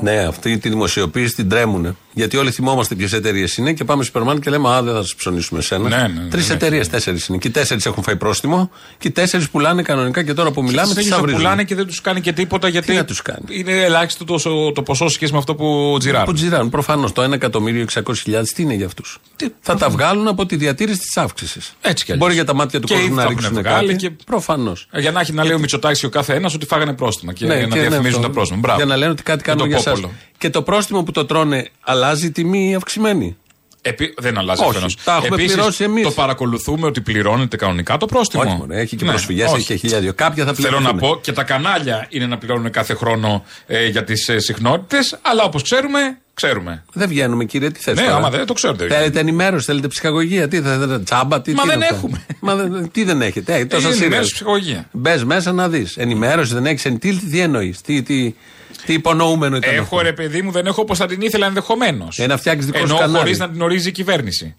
[0.00, 1.96] Ναι, αυτή τη δημοσιοποίηση την τρέμουνε.
[2.14, 4.94] Γιατί όλοι θυμόμαστε ποιες εταιρείες είναι και πάμε στο σούπερ μάρκετ και λέμε Α, δεν
[4.94, 5.88] θα σας ψωνίσουμε εσένα.
[5.88, 6.54] Ναι, ναι, ναι, Τρεις ναι.
[6.54, 7.38] εταιρείες, τέσσερις είναι.
[7.38, 10.86] Και οι τέσσερις έχουν φάει πρόστιμο και οι τέσσερις πουλάνε κανονικά και τώρα που μιλάμε
[10.86, 11.38] τι Στέλνει το αυρίζουν.
[11.38, 12.94] πουλάνε και δεν τους κάνει και τίποτα γιατί.
[12.94, 13.44] να τους κάνει.
[13.48, 16.26] Είναι ελάχιστο το, το ποσό σε σχέση με αυτό που τζιράρουν.
[16.26, 16.68] Που τζιράνουν.
[16.70, 18.02] Προφανώς το 1 εκατομμύριο 600.000
[18.54, 19.18] τι είναι για αυτούς;
[19.60, 21.72] Θα τα βγάλουν από τη διατήρηση της αύξησης.
[21.80, 22.26] Έτσι κι αλλιώς.
[22.26, 23.98] Μπορεί για τα μάτια του Και κόσμου ήδη να τα έχουν ρίξουν βγάλει κάτι.
[23.98, 24.86] και- Προφανώς.
[24.90, 27.46] Ε, Για να έχει να λέει ο Μητσοτάκης ο κάθε ένας ότι φάγανε πρόστιμα και
[27.46, 28.20] να και διαφημίζουν αυτό.
[28.20, 28.58] τα πρόστιμα.
[28.60, 28.76] Μπράβο.
[28.78, 29.90] Για να λένε ότι κάτι κάνουν το για εσά.
[29.90, 30.12] πόπολο.
[30.38, 31.68] Και το πρόστιμο που το τρώνε
[32.04, 33.36] αλλάζει η τιμή αυξημένη.
[33.84, 34.14] Επί...
[34.18, 34.96] Δεν αλλάζει Όχι, αφενός.
[35.04, 36.04] τα έχουμε Επίσης, πληρώσει εμείς.
[36.04, 38.42] Το παρακολουθούμε ότι πληρώνεται κανονικά το πρόστιμο.
[38.42, 39.54] Όχι, μωρέ, έχει και Ναι, προσφυγές, όχι.
[39.56, 40.12] έχει και χιλιάδιο.
[40.14, 40.94] Κάποια θα Θέλω πληρώνουν.
[40.94, 45.18] να πω και τα κανάλια είναι να πληρώνουν κάθε χρόνο ε, για τις ε, συχνότητες,
[45.22, 46.84] αλλά όπως ξέρουμε Ξέρουμε.
[46.92, 47.94] Δεν βγαίνουμε, κύριε, τι θες.
[47.96, 48.86] Ναι, άμα δεν το ξέρετε.
[48.88, 52.24] Θέλετε ενημέρωση, θέλετε ψυχαγωγία, τι θέλετε, τσάμπα, τι Μα τι δεν είναι αυτά; έχουμε.
[52.40, 54.00] Μα δεν- τι δεν έχετε, έχει τόσα Είναι σειρές.
[54.06, 54.88] ενημέρωση, ψυχαγωγία.
[54.92, 55.96] Μπες μέσα να δεις.
[55.96, 56.82] Ενημέρωση δεν έχεις.
[56.98, 58.02] Τι, τι εννοείς, τι,
[58.76, 59.74] τι, τι υπονοούμενο ήταν.
[59.74, 62.18] Έχω αυτό; ρε παιδί μου, δεν έχω όπως θα την ήθελα ενδεχομένως.
[62.18, 63.18] Ε, να φτιάξεις δικό σου Ενώ κανάλι.
[63.18, 64.56] χωρίς να την ορίζει η κυβέρνηση.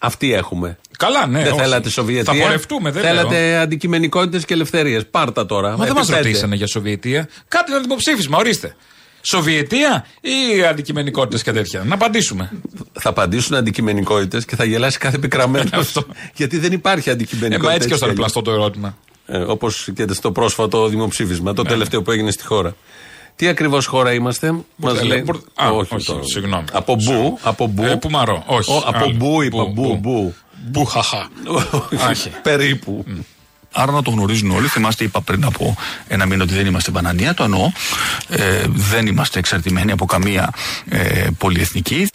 [0.00, 0.78] Αυτή έχουμε.
[0.98, 1.42] Καλά, ναι.
[1.42, 1.60] δεν όχι.
[1.62, 3.60] θέλατε Σοβιετία; Θα πορευτούμε, δεν Θέλατε λέω.
[3.60, 5.06] αντικειμενικότητες και ελευθερίες.
[5.10, 5.70] Πάρτα τώρα.
[5.70, 6.20] Μα δεν Επί μας πέντε.
[6.22, 7.28] ρωτήσανε για Σοβιετία.
[7.48, 8.76] Κάτι ένα δημοψήφισμα, ορίστε.
[9.22, 11.82] Σοβιετία ή αντικειμενικότητες και τέτοια.
[11.86, 12.50] Να απαντήσουμε.
[12.92, 15.68] Θα απαντήσουν αντικειμενικότητες και θα γελάσει κάθε επικραμένο.
[15.78, 16.06] Αυτό.
[16.34, 17.68] Γιατί δεν υπάρχει Ε, αντικειμενικότητα.
[17.68, 18.96] μα έτσι και ως έτσι ήταν πλαστό το ερώτημα.
[19.26, 22.74] Ε, Όπως και στο πρόσφατο δημοψήφισμα, το τελευταίο που έγινε στη χώρα.
[23.38, 25.22] Τι ακριβώς χώρα είμαστε, μας Μπουρδέλα, λέει.
[25.26, 25.94] μπουρ- Α, όχι,
[26.32, 26.64] συγγνώμη.
[26.72, 27.84] Από μπου, από μπου.
[27.84, 28.70] Ε, Πουμαρό, όχι.
[28.72, 29.12] Ο, από άλλο.
[29.16, 29.96] μπου είπα, Μπου, μπου, μπου.
[29.96, 30.34] μπου.
[30.70, 31.28] Μπουχαχά.
[32.10, 33.04] Όχι, περίπου.
[33.72, 34.66] Άρα να το γνωρίζουν όλοι.
[34.68, 35.76] Θυμάστε, είπα πριν από
[36.08, 37.34] ένα μήνα ότι δεν είμαστε μπανανία.
[37.34, 37.70] Το εννοώ.
[38.28, 40.50] Ε, δεν είμαστε εξαρτημένοι από καμία
[40.88, 42.08] ε, πολυεθνική.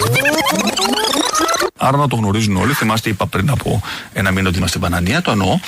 [1.77, 2.73] Άρα να το γνωρίζουν όλοι.
[2.73, 3.81] Θυμάστε, είπα πριν από
[4.13, 5.21] ένα μήνα ότι είμαστε μπανανία.
[5.21, 5.59] Το εννοώ.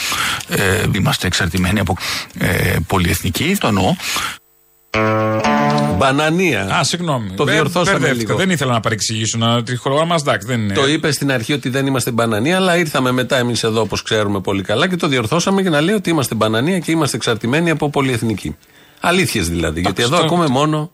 [0.47, 1.97] Ε, είμαστε εξαρτημένοι από
[2.39, 3.55] ε, πολυεθνική.
[3.59, 3.95] Το εννοώ.
[5.97, 6.61] Μπανανία.
[6.75, 7.29] Α, συγγνώμη.
[7.35, 8.27] Το Μπε- διορθώσαμε μπερδεύτηκα.
[8.31, 8.37] λίγο.
[8.45, 9.37] Δεν ήθελα να παρεξηγήσω.
[9.37, 10.73] Να τη χώρα μας, εντάξει, δεν είναι.
[10.73, 14.39] Το είπε στην αρχή ότι δεν είμαστε μπανανία, αλλά ήρθαμε μετά εμείς εδώ όπως ξέρουμε
[14.39, 17.89] πολύ καλά και το διορθώσαμε για να λέει ότι είμαστε μπανανία και είμαστε εξαρτημένοι από
[17.89, 18.55] πολυεθνική.
[18.99, 19.81] Αλήθειες δηλαδή.
[19.81, 20.91] γιατί εδώ το- ακούμε μόνο,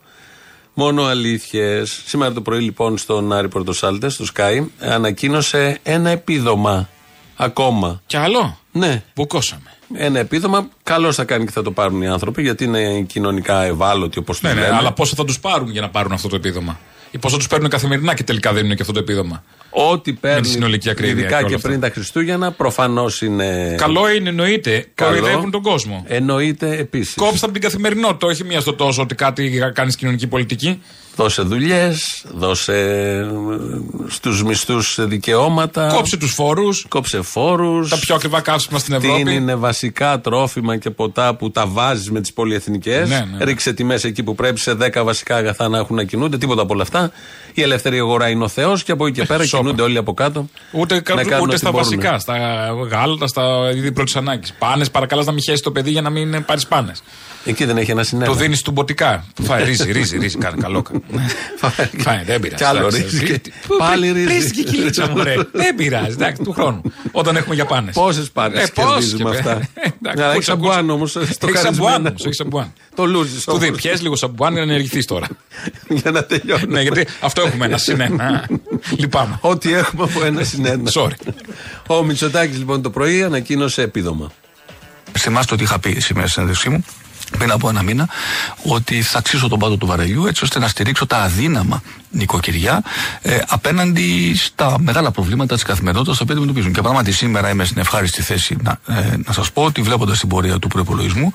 [0.74, 2.02] μόνο αλήθειες.
[2.06, 6.88] Σήμερα το πρωί λοιπόν στον Άρη Πορτοσάλτε, στο Sky, ανακοίνωσε ένα επίδομα
[7.36, 8.02] ακόμα.
[8.06, 9.70] Κι άλλο; Ναι, Μπουκώσαμε.
[9.96, 10.68] Ένα επίδομα.
[10.82, 14.48] Καλώς θα κάνει και θα το πάρουν οι άνθρωποι, γιατί είναι κοινωνικά ευάλωτοι όπως το
[14.48, 14.76] Ναι, ναι, λέμε.
[14.76, 16.78] αλλά πόσο θα τους πάρουν για να πάρουν αυτό το επίδομα;
[17.10, 20.46] Ή πόσο τους παίρνουν καθημερινά και τελικά δίνουν και αυτό το επίδομα; Ό,τι παίρνει.
[20.46, 21.68] συνολική ακρίβεια Ειδικά και όλα και αυτά.
[21.68, 23.74] πριν τα Χριστούγεννα, προφανώς είναι.
[23.78, 24.86] Καλό είναι, εννοείται.
[24.94, 25.16] Καλό.
[25.16, 26.04] Κοροϊδεύουν τον κόσμο.
[26.08, 27.14] Εννοείται επίσης.
[27.14, 30.82] Κόψτε από την καθημερινότητα, όχι μία στο τόσο ότι κάτι κάνεις κοινωνική πολιτική.
[31.16, 33.26] Δώσε δουλειές, δώσε
[34.08, 35.86] στους μισθούς δικαιώματα.
[35.94, 36.84] Κόψε τους φόρους.
[36.88, 37.88] Κόψε φόρους.
[37.88, 39.34] Τα πιο ακριβά καύσιμα στην Τι Ευρώπη.
[39.34, 43.08] είναι βασικά τρόφιμα και ποτά που τα βάζεις με τις πολυεθνικές.
[43.08, 43.44] Ναι, ναι, ναι.
[43.44, 46.38] Ρίξε τιμέ εκεί που πρέπει σε 10 βασικά αγαθά να έχουν να κινούνται.
[46.38, 47.10] Τίποτα από όλα αυτά.
[47.54, 49.62] Η ελεύθερη αγορά είναι ο Θεός και από εκεί και πέρα Σόπα.
[49.62, 50.48] κινούνται όλοι από κάτω.
[50.72, 51.86] Ούτε, κα- να κάνουν ούτε ό,τι στα μπορούν.
[51.88, 52.34] βασικά, στα
[52.90, 54.52] γάλατα, στα είδη πρώτης ανάγκης.
[54.58, 57.02] Πάνες, παρακαλάς να μην χέσει το παιδί για να μην πάρεις πάνες.
[57.44, 58.34] Εκεί δεν έχει ένα συνέδριο.
[58.34, 59.24] Το δίνεις του μποτικά.
[59.42, 60.82] Φάει ρύζι, ρύζι, ρύζι, κάνει καλό.
[61.98, 62.54] Φάει, δεν πειράζει.
[62.56, 64.38] Κι άλλο εντάξει, ρύζι και- Πού- πάλι πρι- ρύζι.
[64.38, 65.34] πρήστηκε η κοιλίτσα μου, ρε.
[65.52, 66.82] Δεν πειράζει, εντάξει, του χρόνου.
[67.12, 67.94] Όταν έχουμε για πάνες.
[67.94, 69.68] Πόσες πάρε κερδίζουμε αυτά.
[70.16, 71.16] Αλλά έχει σαμπουάν όμως.
[71.16, 72.72] Έχει σαμπουάν όμως, έχει σαμπουάν.
[72.94, 75.26] Το λούζεις Του δίνει, πιέζει λίγο σαμπουάν για να ενεργηθείς τώρα.
[76.02, 76.66] Για να τελειώνει.
[76.68, 78.48] Ναι, γιατί αυτό έχουμε ένα συν ένα.
[78.98, 79.38] Λυπάμαι.
[79.40, 80.90] Ό,τι έχουμε από ένα συν ένα.
[80.94, 81.32] Sorry.
[81.86, 84.30] Ο Μητσοτάκης λοιπόν το πρωί ανακοίνωσε επίδομα.
[85.18, 86.84] Θυμάστε ότι είχα πει σήμερα στην συνέντευξή μου
[87.38, 88.08] πριν από ένα μήνα
[88.62, 92.82] ότι θα αξίσω τον πάτο του βαρελιού έτσι ώστε να στηρίξω τα αδύναμα νοικοκυριά
[93.22, 96.72] ε, απέναντι στα μεγάλα προβλήματα της καθημερινότητας τα οποία αντιμετωπίζουν.
[96.72, 100.28] Και πράγματι σήμερα είμαι στην ευχάριστη θέση να, ε, να σας πω ότι βλέποντας την
[100.28, 101.32] πορεία του προπολογισμού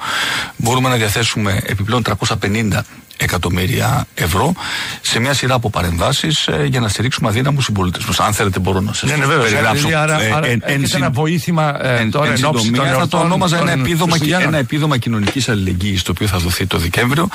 [0.57, 2.81] μπορούμε να διαθέσουμε επιπλέον 350
[3.17, 4.53] εκατομμύρια ευρώ
[5.01, 8.19] σε μια σειρά από παρεμβάσεις για να στηρίξουμε αδύναμους συμπολίτε μας.
[8.19, 9.43] Αν θέλετε, μπορώ να σας Ναι, ναι, βέβαια.
[9.43, 9.87] περιγράψω.
[9.97, 12.51] Άρα, ε, άρα εν- εν έχετε συν- ένα βοήθημα ε, Εν, τώρα εν εν ώψη
[12.51, 14.47] των συντομία θα το εορτών ονόμαζα ένα των επίδομα, Χριστουγέννων.
[14.47, 17.27] ένα επίδομα κοινωνικής αλληλεγγύης το οποίο θα δοθεί το Δεκέμβριο.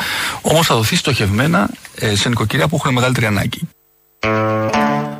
[0.43, 3.61] Όμως θα δοθεί στοχευμένα ε, σε νοικοκυριά που έχουν μεγαλύτερη ανάγκη.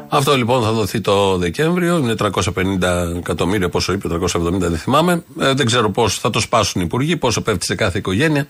[0.09, 1.97] Αυτό λοιπόν θα δοθεί το Δεκέμβριο.
[1.99, 5.23] Είναι 350 εκατομμύρια, πόσο είπε, 370 δεν θυμάμαι.
[5.41, 8.47] Ε, δεν ξέρω πώς θα το σπάσουν οι υπουργοί, πόσο πέφτει σε κάθε οικογένεια.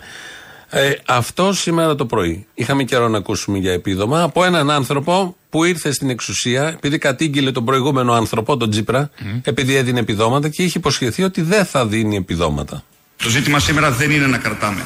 [0.75, 2.47] Ε, αυτό σήμερα το πρωί.
[2.55, 7.53] Είχαμε καιρό να ακούσουμε για επίδομα από έναν άνθρωπο που ήρθε στην εξουσία, επειδή κατήγγειλε
[7.53, 9.11] τον προηγούμενο άνθρωπο, τον Τζίπρα,
[9.43, 12.85] επειδή έδινε επιδόματα και είχε υποσχεθεί ότι δεν θα δίνει επιδόματα.
[13.17, 14.83] Το ζήτημα σήμερα δεν είναι να κρατάμε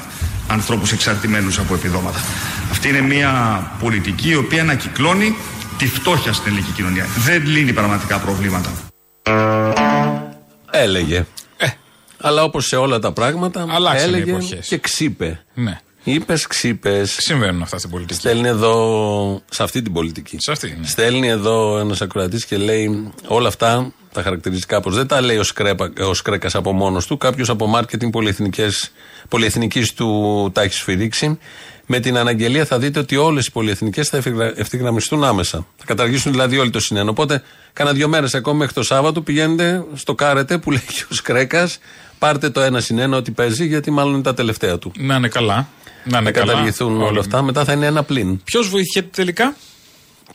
[0.48, 2.18] ανθρώπους εξαρτημένους από επιδόματα.
[2.70, 5.36] Αυτή είναι μια πολιτική η οποία ανακυκλώνει
[5.78, 7.06] τη φτώχεια στην ελληνική κοινωνία.
[7.16, 8.70] Δεν λύνει πραγματικά προβλήματα.
[10.70, 11.26] Έλεγε.
[12.20, 14.66] Αλλά όπως σε όλα τα πράγματα, Αλλάξαν οι έλεγε εποχές.
[14.66, 15.40] και ξύπε.
[15.54, 15.80] Ναι.
[16.04, 17.16] Είπες, ξύπες.
[17.18, 18.18] Συμβαίνουν αυτά στην πολιτική.
[18.18, 20.36] Στέλνει εδώ, σε αυτή την πολιτική.
[20.40, 20.86] Σε αυτή, ναι.
[20.86, 24.94] Στέλνει εδώ ένας ακροατής και λέει όλα αυτά τα χαρακτηριστικά κάπως.
[24.94, 27.16] Δεν τα λέει ο, Σκρέπα, ο Σκρέκας από μόνος του.
[27.16, 28.12] Κάποιος από μάρκετινγκ
[29.28, 31.38] πολυεθνικής του τα έχει σφυρίξει.
[31.86, 35.66] Με την αναγγελία θα δείτε ότι όλες οι πολυεθνικές θα ευθυγρα- ευθυγραμμιστούν άμεσα.
[35.76, 37.10] Θα καταργήσουν δηλαδή όλοι το συνένο.
[37.10, 41.14] Οπότε, κάνα δύο μέρες ακόμα μέχρι το Σάββατο πηγαίνετε στο κάρετε που λέει και ο
[41.14, 41.78] Σκρέκας.
[42.18, 44.92] Πάρτε το ένα συνένο ότι παίζει, γιατί μάλλον είναι τα τελευταία του.
[44.98, 45.68] Να είναι καλά.
[46.04, 46.52] Να είναι Θα καλά.
[46.52, 47.42] καταργηθούν όλα αυτά.
[47.42, 48.42] Μετά θα είναι ένα πλήν.
[48.44, 49.56] Ποιος βοηθιέται τελικά,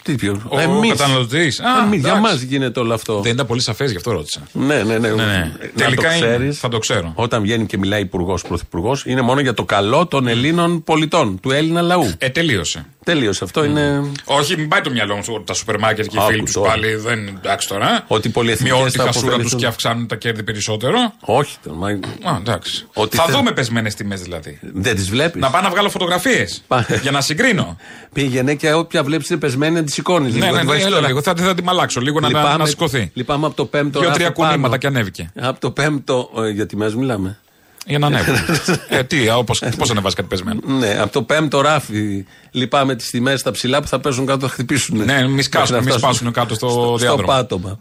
[0.04, 0.42] Τι πιο.
[0.50, 0.90] ο Εμείς.
[0.90, 1.62] καταναλωτής.
[1.86, 3.20] Εμείς, για μας γίνεται όλο αυτό.
[3.22, 4.42] Δεν ήταν πολύ σαφές, γι' αυτό ρώτησα.
[4.52, 5.10] Ναι, ναι, ναι.
[5.10, 5.52] Ναι, ναι.
[5.76, 6.26] Να Τελικά το είναι.
[6.26, 7.12] ξέρεις, Θα το ξέρω.
[7.16, 11.52] Όταν βγαίνει και μιλάει υπουργός, πρωθυπουργός, είναι μόνο για το καλό των Ελλήνων πολιτών, του
[11.52, 12.12] Έλληνα λαού.
[12.18, 12.86] Ε, τελείωσε.
[13.06, 13.44] Τελείωσε.
[13.44, 14.12] Αυτό είναι.
[14.26, 16.54] Όχι, μην πάει το μυαλό μου ότι τα σούπερ μάρκετ και οι Άκου φίλοι τους
[16.54, 16.70] τώρα.
[16.70, 18.04] πάλι δεν είναι εντάξει τώρα.
[18.08, 19.60] Ότι οι πολυεθνικές Μειώνουν τη θα χασούρα τους αποφεληθούν.
[19.60, 21.14] και αυξάνουν τα κέρδη περισσότερο.
[21.20, 21.56] Όχι.
[21.64, 21.90] το- μα-
[22.32, 22.88] Α, εντάξει.
[22.94, 24.60] Ότι θα θε- δούμε πεσμένες τιμές δηλαδή.
[24.62, 25.42] Δεν τις βλέπεις.
[25.42, 27.78] Να πάω να βγάλω φωτογραφίες Πά- για να συγκρίνω.
[28.14, 30.34] Πήγαινε και όποια βλέπεις είναι πεσμένη να τη σηκώνεις.
[30.36, 31.22] ναι, ναι, ναι, έλα λίγο.
[31.22, 33.12] Θα, θα την αλλάξω λίγο να, να, να σηκωθεί.
[33.14, 34.00] Λυπάμαι από το πέμπτο.
[34.00, 34.50] Δύο-τρία ράφι πάνω.
[34.52, 35.32] κουνήματα και ανέβηκε.
[35.40, 36.30] Από το πέμπτο.
[36.38, 37.40] ε, Για τιμές μιλάμε.
[37.86, 38.36] Για να ανέβουν.
[38.90, 40.60] ε, τι, όπως, πώς ανεβάζει κάτι πεσμένο.
[40.66, 44.54] Ναι, από το πέμπτο ράφι λυπάμαι τις τιμές στα ψηλά που θα πέσουν κάτω, θα
[44.54, 44.98] χτυπήσουν.
[45.06, 47.28] Ναι, μη σκάσουν, Μέχρι να μη φτάσουν σπάσουν κάτω στο στο διάδρομο.
[47.28, 47.80] πάτωμα.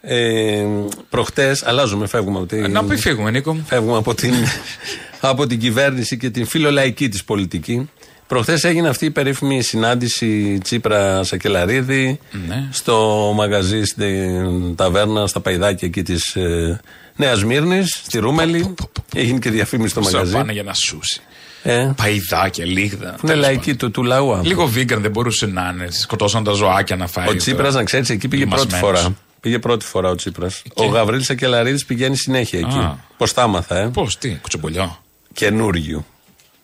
[0.00, 0.64] Ε,
[1.10, 2.70] Προχτές, αλλάζουμε, φεύγουμε από την.
[2.70, 3.64] Να πει φύγουμε, Νίκο μου.
[3.66, 4.34] Φεύγουμε από την,
[5.20, 7.90] από την κυβέρνηση και την φιλολαϊκή της πολιτική.
[8.26, 12.68] Προχθέ έγινε αυτή η περίφημη συνάντηση Τσίπρα Σακελαρίδη Ναι.
[12.70, 16.80] στο μαγαζί στην ταβέρνα, στα παϊδάκια εκεί της ε,
[17.16, 18.74] Νέας Μύρνης, στη Ρούμελη.
[19.14, 20.32] Έγινε και διαφήμιση στο Θα μαγαζί.
[20.32, 21.20] πάνε για να σούσει.
[21.62, 23.06] Ε, Παϊδάκια, λίγδα.
[23.08, 24.32] είναι τέλος λαϊκή του, του λαού.
[24.34, 24.48] άνθρωποι.
[24.48, 25.90] Λίγο vegan δεν μπορούσε να είναι.
[25.90, 27.28] Σκοτώσαν τα ζωάκια να φάει.
[27.28, 29.00] Ο Τσίπρας, να ξέρεις, εκεί πήγε πρώτη Λιμασμένος.
[29.00, 29.14] φορά.
[29.40, 30.62] Πήγε πρώτη φορά ο Τσίπρας.
[30.74, 32.78] Ο Γαβρίλ Σακελαρίδη πηγαίνει συνέχεια εκεί.
[32.78, 32.98] Α.
[33.16, 35.02] Πώς τα άμαθα, ε; Πώς, τι, κουτσομπολιό.
[35.32, 36.06] Καινούργιου.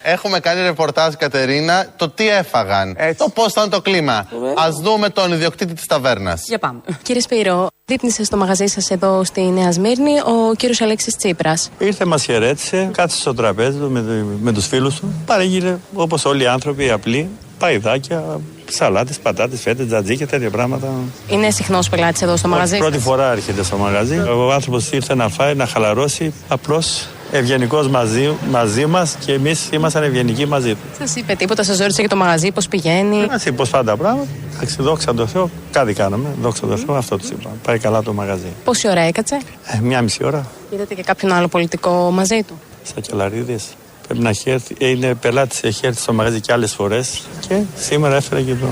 [0.07, 2.97] Έχουμε κάνει ρεπορτάζ, Κατερίνα, το τι έφαγαν.
[3.17, 4.15] Το πώς ήταν το κλίμα.
[4.55, 6.43] Α δούμε τον ιδιοκτήτη της ταβέρνας.
[6.47, 6.81] Για πάμε.
[7.03, 11.71] Κύριε Σπύρο, δείπνησε στο μαγαζί σας εδώ στη Νέα Σμύρνη ο κύριος Αλέξης Τσίπρας.
[11.79, 15.15] Ήρθε, μας χαιρέτησε, κάθισε στο τραπέζι του με, με τους φίλους του.
[15.27, 18.41] Παρήγγειλε όπως όλοι οι άνθρωποι απλοί, παϊδάκια,
[18.71, 20.89] σαλάτες, πατάτες, φέτες, τζατζίκια, τέτοια πράγματα.
[21.29, 22.79] Είναι συχνός πελάτης εδώ στο μαγαζί.
[22.79, 24.19] Πρώτη σας; φορά έρχεται στο μαγαζί.
[24.19, 26.33] Ο άνθρωπος ήρθε να φάει, να χαλαρώσει.
[26.49, 27.07] Απλώς
[27.39, 30.79] ευγενικός μαζί, μαζί μας και εμείς ήμασταν ευγενικοί μαζί του.
[30.99, 33.97] Σας είπε τίποτα, σας ρώτησε για το μαγαζί, πώς πηγαίνει; Μα είπε πώ πάνε τα
[33.97, 34.29] πράγματα.
[34.57, 36.29] Εντάξει, δόξα τω Θεώ, κάτι κάναμε.
[36.43, 37.51] Δόξα τω Θεώ, αυτό τους είπα.
[37.63, 38.47] Πάει καλά το μαγαζί.
[38.65, 43.01] Πόση ώρα έκατσε; Ε, μια μισή ώρα Είδατε και κάποιον άλλο πολιτικό μαζί του; στα
[43.01, 43.65] κελαρίδες.
[44.07, 44.75] Πρέπει να έχει έρθει.
[44.79, 47.23] Ε, Είναι πελάτης, έχει έρθει στο μαγαζί και άλλες φορές.
[47.49, 48.71] Και σήμερα έφερε και τον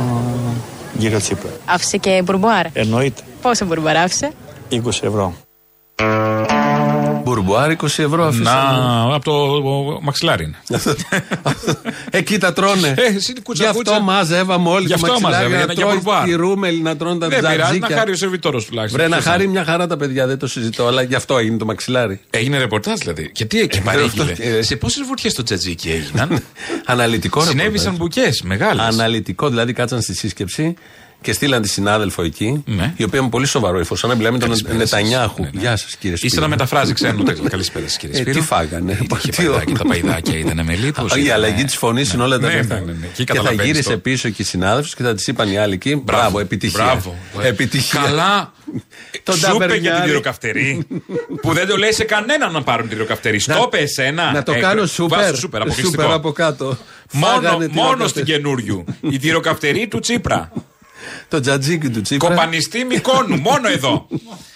[0.99, 1.51] κύριο Τσίπρα.
[1.65, 3.23] Άφησε και μπουρμπουάρ; Εννοείται.
[3.43, 4.31] Πόσο μπουρμπουάρ άφησε;
[4.71, 5.35] 20 ευρώ.
[7.43, 8.43] Μπουρμπουάρ 20 ευρώ αφήσα.
[8.43, 10.57] Να, από το μαξιλάρι είναι.
[12.11, 12.95] Εκεί τα τρώνε.
[12.97, 14.01] Ε, εσύ την κούτσα, Γι' αυτό κούτσα.
[14.03, 16.25] μαζεύαμε όλοι Γι' τα αυτό μαξιλάρια μαζεύαμε, να για- για τρώει μπουρμπουάρ.
[16.25, 17.97] τη ρούμελη, να τρώνε τα Δεν πειράζει, να τζατζίκια.
[17.97, 19.01] χάρει ο σερβιτόρος τουλάχιστον.
[19.01, 19.53] Βρε να Ποιος χάρει είναι.
[19.53, 22.21] μια χαρά τα παιδιά, δεν το συζητώ, αλλά γι' αυτό έγινε το μαξιλάρι.
[22.31, 23.31] Έγινε ρεπορτάζ δηλαδή.
[23.33, 26.43] Και τι και παρήγγειλε; αυτό, ε, Σε πόσες βουτιές το τζατζίκι έγιναν;
[26.87, 28.23] Αναλυτικό Συνέβησαν ρεπορτάζ.
[28.23, 28.85] μπουκές μεγάλες.
[28.87, 30.75] Αναλυτικό, δηλαδή κάτσαν στη σύσκεψη
[31.23, 32.95] και στείλαν τη συνάδελφο εκεί, Ναι.
[32.97, 33.99] η οποία είναι πολύ σοβαρό ύφος.
[33.99, 35.37] Σαν να μιλάμε με τον Καλησπέρα Νετανιάχου.
[35.43, 35.45] σας.
[35.45, 35.61] Ναι, ναι.
[35.61, 36.49] Γεια σας, κύριε Ύστερα Σπύρο.
[36.49, 37.49] μεταφράζει ξένο τέξτο.
[37.55, 38.39] Καλησπέρα σας κύριε Ε, Σπύρο.
[38.41, 38.93] τι φάγανε.
[38.93, 39.79] Είχε Τι παϊδάκια, όνομα.
[39.79, 41.17] τα παϊδάκια ήταν με λίπος.
[41.17, 42.75] Η ήταν- αλλαγή της φωνής είναι όλα τα Ναι, λεφτά.
[42.75, 43.07] ναι, ναι, ναι.
[43.07, 43.99] Και Και θα καταλαβαίνεις γύρισε το.
[43.99, 45.97] πίσω και η συνάδελφος και θα της είπαν οι άλλοι εκεί.
[46.05, 46.85] Μπράβο, επιτυχία.
[46.85, 47.17] Μπράβο.
[47.43, 48.01] Επιτυχία.
[48.05, 48.53] Καλά.
[49.23, 49.97] Τον Σου είπε για ταβερνιάρη.
[50.01, 50.87] την τυροκαυτερή.
[51.43, 53.39] που δεν το λέει σε κανέναν να πάρουν τυροκαυτερή.
[53.39, 54.33] Στο είπε εσένα.
[54.33, 55.19] Να το Ε, κάνω βάζω σούπερ.
[55.19, 56.15] σούπερ, Σούπερ αποκλειστικό.
[56.15, 56.77] από κάτω.
[57.13, 58.09] Μόνο, Φάγανε τη μόνο ροκαυτερή.
[58.11, 58.85] στην καινούριου.
[59.11, 60.53] Η τυροκαυτερή του Τσίπρα.
[61.29, 62.29] Το τζατζίκι του Τσίπρα.
[62.29, 64.07] Κοπανιστή Μικόνου, μόνο εδώ.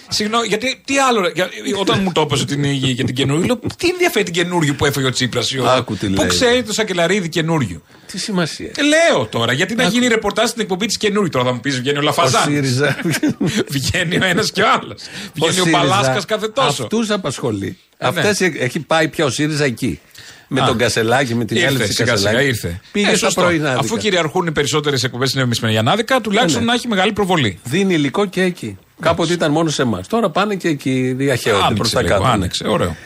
[0.08, 1.28] Συγγνώμη, γιατί τι άλλο.
[1.34, 4.74] για- όταν μου το έπωσε την υγεία για την καινούργια, λέω τι ενδιαφέρει την καινούργια
[4.74, 6.26] που έφεγε ο Τσίπρας η ώρα; Άκου τι Πού λέει.
[6.28, 7.82] ξέρει το σακελαρίδι καινούριο.
[8.12, 8.70] Τι σημασία.
[8.76, 11.30] Ε, λέω τώρα, γιατί να γίνει ρεπορτάζ στην εκπομπή της καινούργια.
[11.30, 12.54] Τώρα θα μου πεις βγαίνει ο Ο Λαφαζάνη.
[12.54, 12.96] ΣΥΡΙΖΑ.
[13.68, 15.02] Βγαίνει ο ένας και ο άλλος.
[15.34, 16.82] Βγαίνει ο Παλάσκα κάθε τόσο.
[16.82, 17.78] Αυτούς απασχολεί.
[17.98, 18.20] Ε, ναι.
[18.20, 20.00] Αυτές έχει πάει πια ο ΣΥΡΙΖΑ εκεί.
[20.48, 20.66] Με Α.
[20.66, 22.46] τον Κασελάκη, με την Ήρθε, έλευση σιγά σιγά Κασελάκη.
[22.48, 22.80] ήρθε.
[22.92, 23.40] Πήγε Ε, στα σωστό.
[23.42, 23.80] πρωινάδικα.
[23.80, 26.70] Αφού κυριαρχούν οι περισσότερες εκπομπές στην Μεσημεριανάδικα, τουλάχιστον Ε, ναι.
[26.70, 27.58] να έχει μεγάλη προβολή.
[27.64, 28.78] Δίνει υλικό και εκεί.
[29.00, 30.06] Κάποτε ήταν μόνο σε εμάς.
[30.06, 32.26] Τώρα πάνε και εκεί, διαχέονται προς Άνοιξε, τα λίγο, κάτω.
[32.26, 32.32] ναι.
[32.32, 32.96] άνοιξε, ωραίο.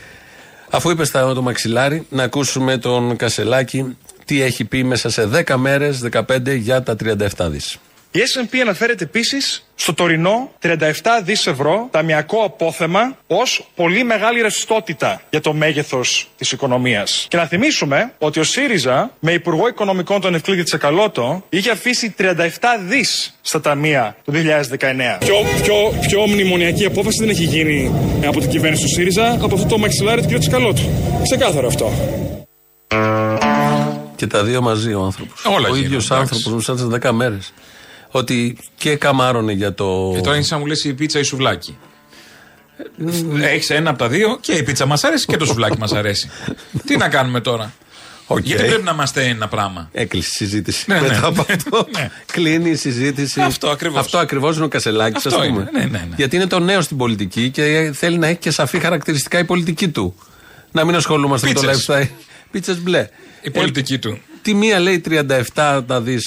[0.70, 5.56] Αφού είπες στα- το μαξιλάρι, να ακούσουμε τον Κασελάκη τι έχει πει μέσα σε 10
[5.56, 7.76] μέρες, 15 για τα 37 δις.
[8.12, 10.68] Η S&P αναφέρεται επίσης στο τωρινό 37
[11.24, 17.26] δις ευρώ ταμιακό απόθεμα ως πολύ μεγάλη ρευστότητα για το μέγεθος της οικονομίας.
[17.30, 22.24] Και να θυμίσουμε ότι ο ΣΥΡΙΖΑ με Υπουργό Οικονομικών τον Ευκλήδη Τσακαλώτο είχε αφήσει 37
[22.88, 25.18] δις στα ταμεία το 2019.
[25.18, 27.92] Πιο, πιο, πιο μνημονιακή απόφαση δεν έχει γίνει
[28.26, 30.38] από την κυβέρνηση του ΣΥΡΙΖΑ από αυτό το μαξιλάρι του κ.
[30.38, 30.82] Τσακαλώτου.
[31.22, 31.92] Ξεκάθαρο αυτό.
[34.16, 35.44] Και τα δύο μαζί ο άνθρωπος.
[35.44, 36.34] Όλα Ο γίνανε, ίδιος εντάξει.
[36.34, 37.52] άνθρωπος μέσα σε 10 μέρες.
[38.10, 40.12] Ότι και καμάρωνε για το.
[40.14, 41.78] Και τώρα είναι σαν να μου λες η πίτσα ή σουβλάκι.
[43.40, 46.30] Έχεις ένα από τα δύο και η πίτσα μας αρέσει και το σουβλάκι μας αρέσει.
[46.86, 47.72] Τι να κάνουμε τώρα;
[48.26, 48.38] Οκ.
[48.38, 50.84] Γιατί πρέπει να είμαστε ένα πράγμα; Έκλεισε η συζήτηση.
[50.88, 51.08] Ναι, ναι.
[51.08, 51.86] Μετά από αυτό.
[51.96, 52.10] Ναι.
[52.32, 53.40] Κλείνει η συζήτηση.
[53.40, 54.00] Αυτό ακριβώς.
[54.00, 55.58] Αυτό ακριβώς είναι ο Κασελάκης, Αυτό α είναι.
[55.58, 55.70] πούμε.
[55.72, 56.14] Ναι, ναι, ναι.
[56.16, 59.88] Γιατί είναι το νέο στην πολιτική και θέλει να έχει και σαφή χαρακτηριστικά η πολιτική
[59.88, 60.14] του.
[60.72, 61.86] Να μην ασχολούμαστε με το Πίτσες.
[61.88, 62.08] lifestyle.
[62.50, 63.08] Πίτσες μπλε.
[63.42, 64.18] Η πολιτική του.
[64.42, 65.02] Τη μία λέει
[65.54, 66.18] 37 τα δι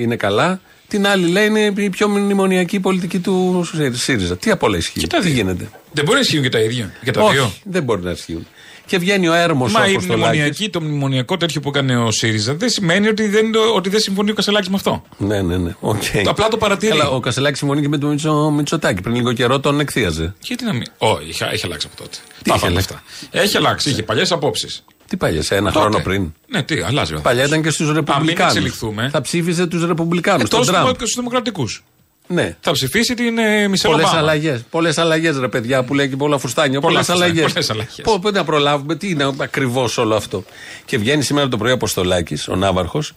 [0.00, 0.60] είναι καλά.
[0.88, 4.36] Την άλλη λέει είναι η πιο μνημονιακή πολιτική του ΣΥΡΙΖΑ.
[4.36, 5.06] Τι απ' όλα ισχύει.
[5.06, 5.68] Τι γίνεται.
[5.92, 6.92] Δεν μπορεί να ισχύουν και τα ίδια.
[7.04, 7.52] Και τα Όχι, δύο.
[7.64, 8.46] δεν μπορεί να ισχύουν.
[8.86, 10.24] Και βγαίνει ο έρμος ο Μα η Αποστολάκης.
[10.26, 14.30] μνημονιακή, το μνημονιακό τέτοιο που έκανε ο ΣΥΡΙΖΑ δεν σημαίνει ότι δεν, ότι δεν συμφωνεί
[14.30, 15.02] ο Κασελάκης με αυτό.
[15.18, 15.74] Ναι, ναι, ναι.
[15.80, 16.02] οκ.
[16.26, 16.92] Απλά το παρατηρεί.
[16.96, 19.02] Καλά, ο Κασελάκης συμφωνεί και με τον Μητσο, Μητσοτάκη.
[19.02, 20.34] Πριν λίγο καιρό τον εκθείαζε.
[20.42, 20.82] Γιατί να μην.
[20.98, 22.16] Όχι, έχει, έχει αλλάξει από τότε.
[22.42, 23.38] Τι Τα είχε είπαμε αλλάξει; αυτά.
[23.40, 23.90] Έχει αλλάξει.
[23.90, 24.84] Είχε παλιές απόψεις.
[25.08, 25.78] Τι παλιές, ένα Τότε.
[25.80, 26.32] χρόνο πριν.
[26.48, 27.14] Ναι, τι, αλλάζει.
[27.14, 27.46] ο Παλιά άνθρωπος.
[27.48, 28.52] ήταν και στους Α, μην Ρεπουμπλικάνους.
[28.54, 29.08] εξελιχθούμε.
[29.12, 30.42] Θα ψήφιζε τους Ρεπουμπλικάνους.
[30.44, 30.86] Ε, τον τόσο Τραμπ.
[30.86, 31.84] και στους Δημοκρατικούς.
[32.26, 32.56] Ναι.
[32.60, 34.20] Θα ψηφίσει την ε, Μισελ Πολλές Ομπάμα.
[34.20, 34.62] αλλαγές.
[34.70, 36.80] Πολλές αλλαγές, ρε παιδιά, που λέει και πολλά φουστάνια.
[36.80, 37.52] Πολλά Πολλές φουστάνια, αλλαγές.
[37.52, 38.00] πολλές αλλαγές.
[38.22, 40.44] Πού να προλάβουμε, τι είναι ακριβώς όλο αυτό.
[40.84, 43.14] Και βγαίνει σήμερα το πρωί ο Αποστολάκης, ο Ναύαρχος,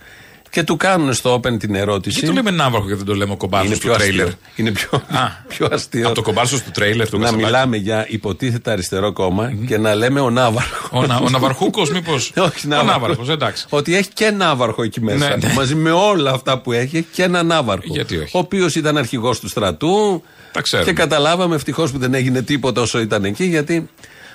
[0.52, 2.20] και του κάνουν στο Open την ερώτηση.
[2.20, 4.40] Γιατί το λέμε Ναύαρχο και δεν το λέμε ο κομπάρσο είναι του πιο τρέιλερ; αστείο.
[4.56, 6.06] Είναι πιο, Α, πιο αστείο.
[6.06, 7.46] Από το κομπάρσο του τρέιλερ του να Κασελάκη.
[7.46, 10.90] μιλάμε για υποτίθεται αριστερό κόμμα και να λέμε ο Ναύαρχος.
[10.92, 12.92] Ο, Να- ο Ναυαρχούκος, μήπως; Όχι, Ο Ναύαρχος.
[12.94, 13.66] Ναύαρχος, εντάξει.
[13.70, 15.18] Ότι έχει και Ναύαρχο εκεί μέσα.
[15.30, 15.54] Ναι, ναι.
[15.54, 17.86] Μαζί με όλα αυτά που έχει, έχει και ένα Ναύαρχο.
[17.94, 20.24] Γιατί όχι; Ο οποίος ήταν αρχηγός του στρατού.
[20.52, 20.92] Τα ξέρουμε.
[20.92, 23.90] Και καταλάβαμε ευτυχώς που δεν έγινε τίποτα όσο ήταν εκεί, γιατί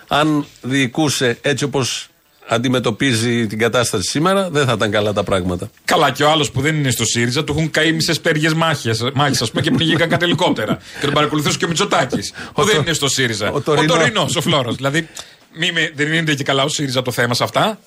[0.08, 2.08] αν διοικούσε έτσι όπως
[2.48, 5.70] αντιμετωπίζει την κατάσταση σήμερα, δεν θα ήταν καλά τα πράγματα.
[5.84, 9.02] Καλά, και ο άλλος που δεν είναι στο ΣΥΡΙΖΑ του έχουν καεί μισές πέργε μάχες,
[9.40, 10.78] ας πούμε, και πνιγήκαν κάτι ελικόπτερα.
[11.00, 12.32] και τον παρακολουθούσε και ο Μητσοτάκης.
[12.54, 13.50] Που δεν είναι στο ΣΥΡΙΖΑ.
[13.50, 13.96] ο Ο Τωρινός.
[13.96, 14.76] Τωρινός, ο Φλόρος.
[14.76, 15.08] δηλαδή,
[15.58, 17.78] μη με- δεν είναι και καλά ο ΣΥΡΙΖΑ το θέμα σε αυτά.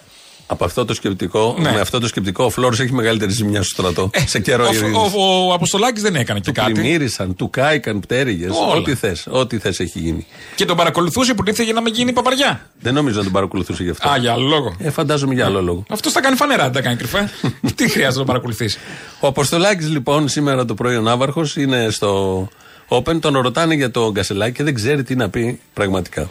[0.51, 1.71] Από αυτό το σκεπτικό, Ναι.
[1.71, 4.09] με αυτό το σκεπτικό, ο Φλόρο έχει μεγαλύτερη ζημιά στο στρατό.
[4.25, 4.95] σε καιρό ο, ειρήνης.
[4.97, 6.71] ο, ο, ο Αποστολάκης δεν έκανε και Του κάτι.
[6.71, 8.49] πλημμύρισαν, του κάηκαν πτέρυγες.
[8.51, 8.73] Όλα.
[8.75, 9.27] Ό,τι θες.
[9.29, 10.25] Ό,τι θες έχει γίνει.
[10.55, 12.69] Και τον παρακολουθούσε που ήρθε για να μην γίνει παπαριά.
[12.79, 14.09] Δεν νομίζω να τον παρακολουθούσε γι' αυτό.
[14.09, 14.75] Α, για άλλο λόγο.
[14.79, 15.83] Ε, φαντάζομαι για άλλο λόγο.
[15.89, 17.29] Αυτός τα κάνει φανερά, δεν τα κάνει κρυφά.
[17.75, 18.77] Τι χρειάζεται να τον παρακολουθήσει.
[19.19, 22.47] Ο Αποστολάκης λοιπόν σήμερα το πρωί ο Ναύαρχος είναι στο
[22.87, 26.29] Open, τον ρωτάνε για τον Κασελάκη και δεν ξέρει τι να πει πραγματικά.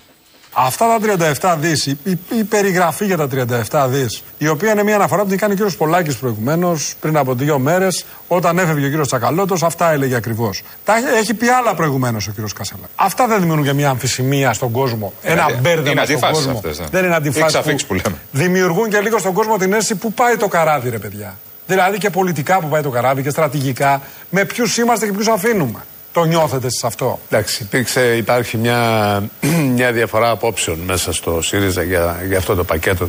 [0.53, 3.29] Αυτά τα 37 δις, η, η, η περιγραφή για τα
[3.71, 7.17] 37 δις, η οποία είναι μια αναφορά που την κάνει ο κύριος Πολάκης προηγουμένως, πριν
[7.17, 10.63] από δύο μέρες, όταν έφευγε ο κύριος Τσακαλώτος, αυτά έλεγε ακριβώς.
[10.85, 12.93] Τα έχει- έχει πει άλλα προηγουμένως ο κύριος Κασελάκη.
[12.97, 16.53] Αυτά δεν δημιουργούν και μια αμφισημία στον κόσμο, ένα είναι μπέρδεμα στον αντιφάσεις κόσμο.
[16.59, 16.87] αυτές, ναι.
[16.91, 17.45] Δεν είναι αντιφάσεις.
[17.57, 18.17] Εξαφίξ που λέμε.
[18.31, 21.39] Δημιουργούν και λίγο στον κόσμο την αίσθηση που πάει το καράβι, ρε παιδιά.
[21.67, 25.79] Δηλαδή και πολιτικά που πάει το καράβι και στρατηγικά, με ποιους είμαστε και ποιους αφήνουμε.
[26.13, 29.23] Το νιώθετε σε αυτό; Εντάξει, υπήρξε, υπάρχει μια,
[29.77, 33.09] μια διαφορά απόψεων μέσα στο ΣΥΡΙΖΑ για, για αυτό το πακέτο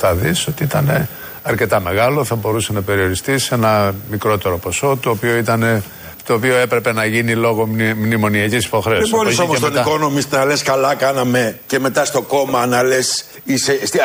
[0.00, 1.08] 37 δις, ότι ήταν
[1.42, 5.82] αρκετά μεγάλο, θα μπορούσε να περιοριστεί σε ένα μικρότερο ποσό, το οποίο, ήταν,
[6.24, 9.10] το οποίο έπρεπε να γίνει λόγω μνη, μνημονιακής υποχρέωσης.
[9.10, 12.04] Δεν μπορείς Από εκεί όμως και τον μετά- Economist να λες καλά κάναμε και μετά
[12.04, 13.24] στο κόμμα να λες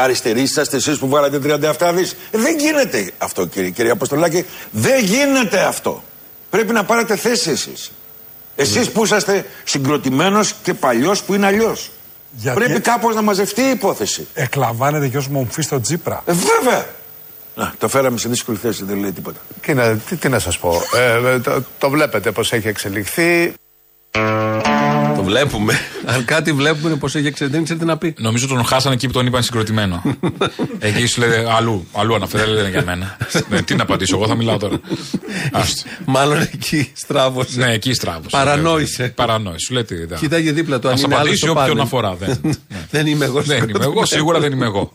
[0.04, 2.16] αριστεροί είσαστε εσείς που βάλατε 37 δις.
[2.32, 4.46] Δεν γίνεται αυτό κύριε, κύριε Αποστολάκη.
[4.72, 6.04] Δεν γίνεται αυτό.
[6.50, 7.92] Πρέπει να πάρετε θέση εσείς.
[8.56, 11.92] Εσείς που είσαστε συγκροτημένος και παλιός που είναι αλλιώς.
[12.32, 14.28] Γιατί- Πρέπει κάπως να μαζευτεί η υπόθεση.
[14.34, 16.24] Εκλαμβάνεται και ως μομφή στο Τζίπρα.
[16.26, 16.86] Ε, βέβαια.
[17.56, 19.40] Να, το φέραμε σε δύσκολη θέση, δεν λέει τίποτα.
[19.62, 23.54] Τι να, τι, τι να σας πω, ε, ε, το, το βλέπετε πως έχει εξελιχθεί.
[25.26, 25.74] Το βλέπουμε.
[26.06, 28.14] Αν κάτι βλέπουμε είναι πώ έχει εξελιχθεί, δεν ξέρει τι να πει.
[28.18, 30.04] Νομίζω τον χάσανε εκεί που τον είπαν συγκροτημένο.
[30.80, 33.18] εκεί σου λέει αλλού, αλλού αναφέρεται, δεν λένε για μένα.
[33.50, 34.80] ναι, τι να απαντήσω, εγώ θα μιλάω τώρα.
[35.52, 35.84] Άστο.
[36.06, 37.60] Μάλλον εκεί στράβωσε.
[37.60, 38.30] Ναι, εκεί στράβωσε.
[38.32, 39.12] Παρανόησε.
[39.16, 39.60] Παρανόησε.
[39.66, 40.06] Σου λέει τι.
[40.06, 40.16] δα.
[40.16, 40.88] Κοίταγε δίπλα του.
[40.88, 41.84] Αν Ας είναι άλλος απαντήσει στο όποιον πάνελ.
[41.84, 42.16] αφορά.
[42.16, 42.58] Δεν,
[42.92, 43.42] Δεν είμαι εγώ.
[43.42, 44.92] δεν είμαι εγώ, σίγουρα δεν είμαι εγώ.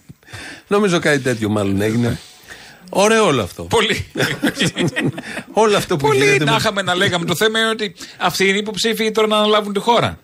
[0.67, 2.19] Νομίζω κάτι τέτοιο μάλλον έγινε.
[2.93, 3.63] Ωραίο όλο αυτό.
[3.63, 4.07] Πολύ.
[5.53, 6.45] όλο αυτό που Πολύ γίνεται.
[6.45, 7.25] να με- είχαμε να λέγαμε.
[7.25, 10.19] Το θέμα είναι ότι αυτοί είναι υποψήφοι τώρα να αναλάβουν τη χώρα.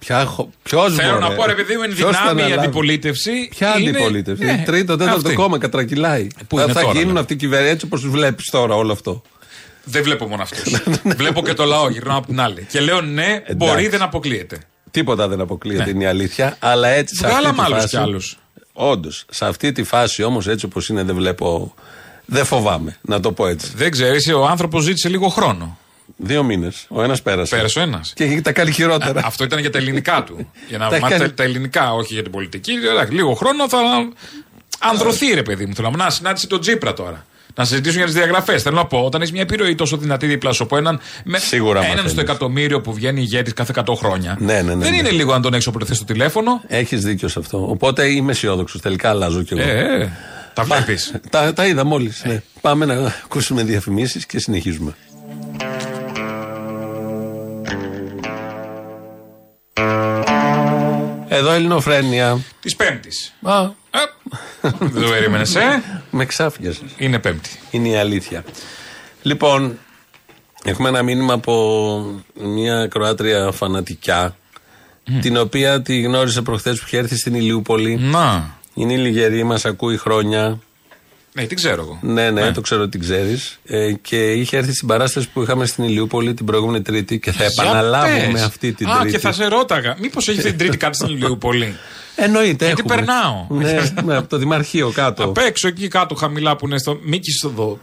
[0.62, 3.48] Ποιος Θέλω να πω, ρε παιδί μου, εν δυνάμει η αντιπολίτευση.
[3.50, 5.34] Ποια είναι- αντιπολίτευση; Ναι, Τρίτο, τέταρτο αυτή.
[5.34, 6.26] κόμμα κατρακυλάει.
[6.48, 7.20] Πού θα είναι θα τώρα, γίνουν ναι.
[7.20, 9.22] αυτοί οι κυβερνήσει έτσι όπως τους βλέπεις τώρα όλο αυτό.
[9.84, 10.82] Δεν βλέπω μόνο αυτούς.
[11.04, 12.66] βλέπω και το λαό γυρνάω από την άλλη.
[12.70, 14.58] Και λέω ναι, μπορεί, δεν αποκλείεται.
[14.90, 16.56] Τίποτα δεν αποκλείεται, είναι η αλήθεια.
[16.58, 17.96] Αλλά έτσι σε Βγάλαμε αυτή τη άλλους φάση.
[17.96, 18.38] κι άλλους.
[18.72, 19.24] Όντως.
[19.30, 21.74] Σε αυτή τη φάση όμως, έτσι όπως είναι, δεν βλέπω.
[22.26, 23.70] Δεν φοβάμαι, να το πω έτσι.
[23.76, 25.78] Δεν ξέρεις, ο άνθρωπος ζήτησε λίγο χρόνο.
[26.16, 26.86] Δύο μήνες.
[26.88, 27.56] Ο ένας πέρασε.
[27.56, 28.12] Πέρασε ο ένας.
[28.14, 29.22] Και έχει τα κάνει χειρότερα.
[29.24, 30.50] Αυτό ήταν για τα ελληνικά του.
[30.68, 32.72] Για να Τα μάθει κάνει- τα, τα ελληνικά, όχι για την πολιτική.
[32.90, 33.78] Εντάξει, λίγο χρόνο θα
[34.78, 35.74] ανδρωθεί, ρε παιδί μου.
[35.74, 37.26] Θέλω να πω, να συνάντησε τον Τζίπρα τώρα.
[37.54, 38.62] Να συζητήσουν για τις διαγραφές.
[38.62, 41.00] Θέλω να πω, όταν έχεις μια επιρροή τόσο δυνατή δίπλα σου από έναν.
[41.24, 42.10] Με Σίγουρα έναν μαθαίνεις.
[42.10, 44.36] στο εκατομμύριο που βγαίνει ηγέτης κάθε 100 χρόνια.
[44.40, 44.96] Ναι, ναι, ναι, δεν ναι.
[44.96, 46.60] είναι λίγο αν τον έχει οπλωθεί στο τηλέφωνο.
[46.66, 47.66] Έχεις δίκιο σε αυτό.
[47.70, 48.80] Οπότε είμαι αισιόδοξος.
[48.80, 49.62] Τελικά αλλάζω κι εγώ.
[49.70, 50.10] Ε, ε,
[50.56, 50.98] τα βλέπει.
[51.30, 52.22] Τα, τα είδα μόλις.
[52.24, 52.42] Ναι.
[52.60, 54.94] Πάμε να ακούσουμε διαφημίσεις και συνεχίζουμε.
[61.28, 62.38] Εδώ Ελληνοφρένεια.
[62.60, 63.34] Της Πέμπτης.
[63.42, 63.70] Α,
[64.60, 66.82] Δεν το περίμενες, ε; με ξάφιασε.
[66.96, 67.50] Είναι Πέμπτη.
[67.70, 68.44] Είναι η αλήθεια.
[69.22, 69.78] Λοιπόν,
[70.64, 74.36] έχουμε ένα μήνυμα από μια Κροάτρια φανατικιά,
[75.20, 77.96] την οποία τη γνώρισε προχθές που είχε έρθει στην Ηλιούπολη.
[77.96, 78.54] Να.
[78.78, 80.58] Είναι η Λιγερή, μας ακούει χρόνια.
[81.32, 81.98] Ναι, την ξέρω εγώ.
[82.02, 83.58] Ναι, ναι, το ξέρω ότι την ξέρεις.
[83.66, 87.44] Ε, και είχε έρθει στην παράσταση που είχαμε στην Ηλιούπολη την προηγούμενη Τρίτη και θα
[87.44, 88.42] Για επαναλάβουμε πες.
[88.42, 89.12] αυτή την Α, Τρίτη.
[89.12, 89.96] και θα σε ρώταγα.
[90.00, 91.76] Μήπως έχεις την Τρίτη κάτι στην Ηλιούπολη;
[92.16, 92.66] Εννοείται.
[92.66, 92.94] Γιατί έχουμε.
[93.04, 93.46] περνάω.
[93.48, 95.22] Ναι, ναι, από το Δημαρχείο κάτω.
[95.24, 97.78] Απ' έξω εκεί κάτω χαμηλά που είναι στο Μίκης στο δω.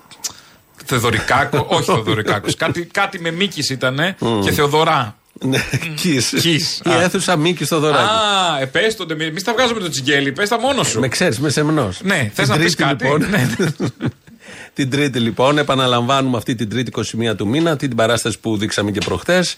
[0.85, 2.55] Θεοδωρικάκο, όχι Θεοδωρικάκος.
[2.55, 5.17] κάτι, κάτι με Μίκης ήταν και Θεοδωρά.
[5.39, 5.57] Ναι,
[6.03, 6.43] Kiss.
[6.43, 6.85] Kiss.
[6.85, 7.01] Η Α.
[7.01, 8.03] αίθουσα Μίκη στο δωράκι.
[8.03, 10.99] Α, ε, πες το, εμεί τα βγάζουμε το τσιγκέλι, πες τα μόνος σου.
[10.99, 12.01] Με ξέρεις, με σεμνός.
[12.03, 13.49] Ναι, θες να πεις κάτι; Ναι.
[14.73, 16.91] την Τρίτη λοιπόν, επαναλαμβάνουμε αυτή την Τρίτη
[17.31, 19.55] 21 του μήνα, αυτή την παράσταση που δείξαμε και προχθές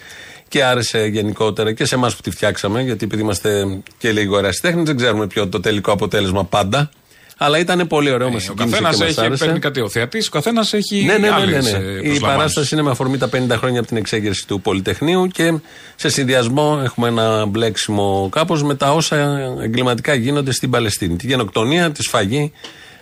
[0.47, 4.83] και άρεσε γενικότερα και σε εμάς που τη φτιάξαμε, γιατί επειδή είμαστε και λίγο ερασιτέχνε,
[4.83, 6.89] δεν ξέρουμε ποιο το τελικό αποτέλεσμα πάντα.
[7.37, 9.45] Αλλά ήταν πολύ ωραίο, μας Ο συγκίνησε καθένας και μας έχει, άρεσε.
[9.45, 11.77] παίρνει κάτι ο θεατή, ο καθένας έχει Ναι, ναι, ναι, ναι, άλλες, ναι.
[11.77, 12.19] ε, Η προσλαμβάνσεις.
[12.21, 15.53] παράσταση είναι με αφορμή τα 50 χρόνια από την εξέγερση του Πολυτεχνείου και
[15.95, 19.15] σε συνδυασμό έχουμε ένα μπλέξιμο κάπως με τα όσα
[19.61, 21.15] εγκληματικά γίνονται στην Παλαιστίνη.
[21.15, 22.51] Τη γενοκτονία, τη σφαγή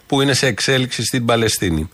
[0.07, 1.89] που είναι σε εξέλιξη στην Παλαιστίνη.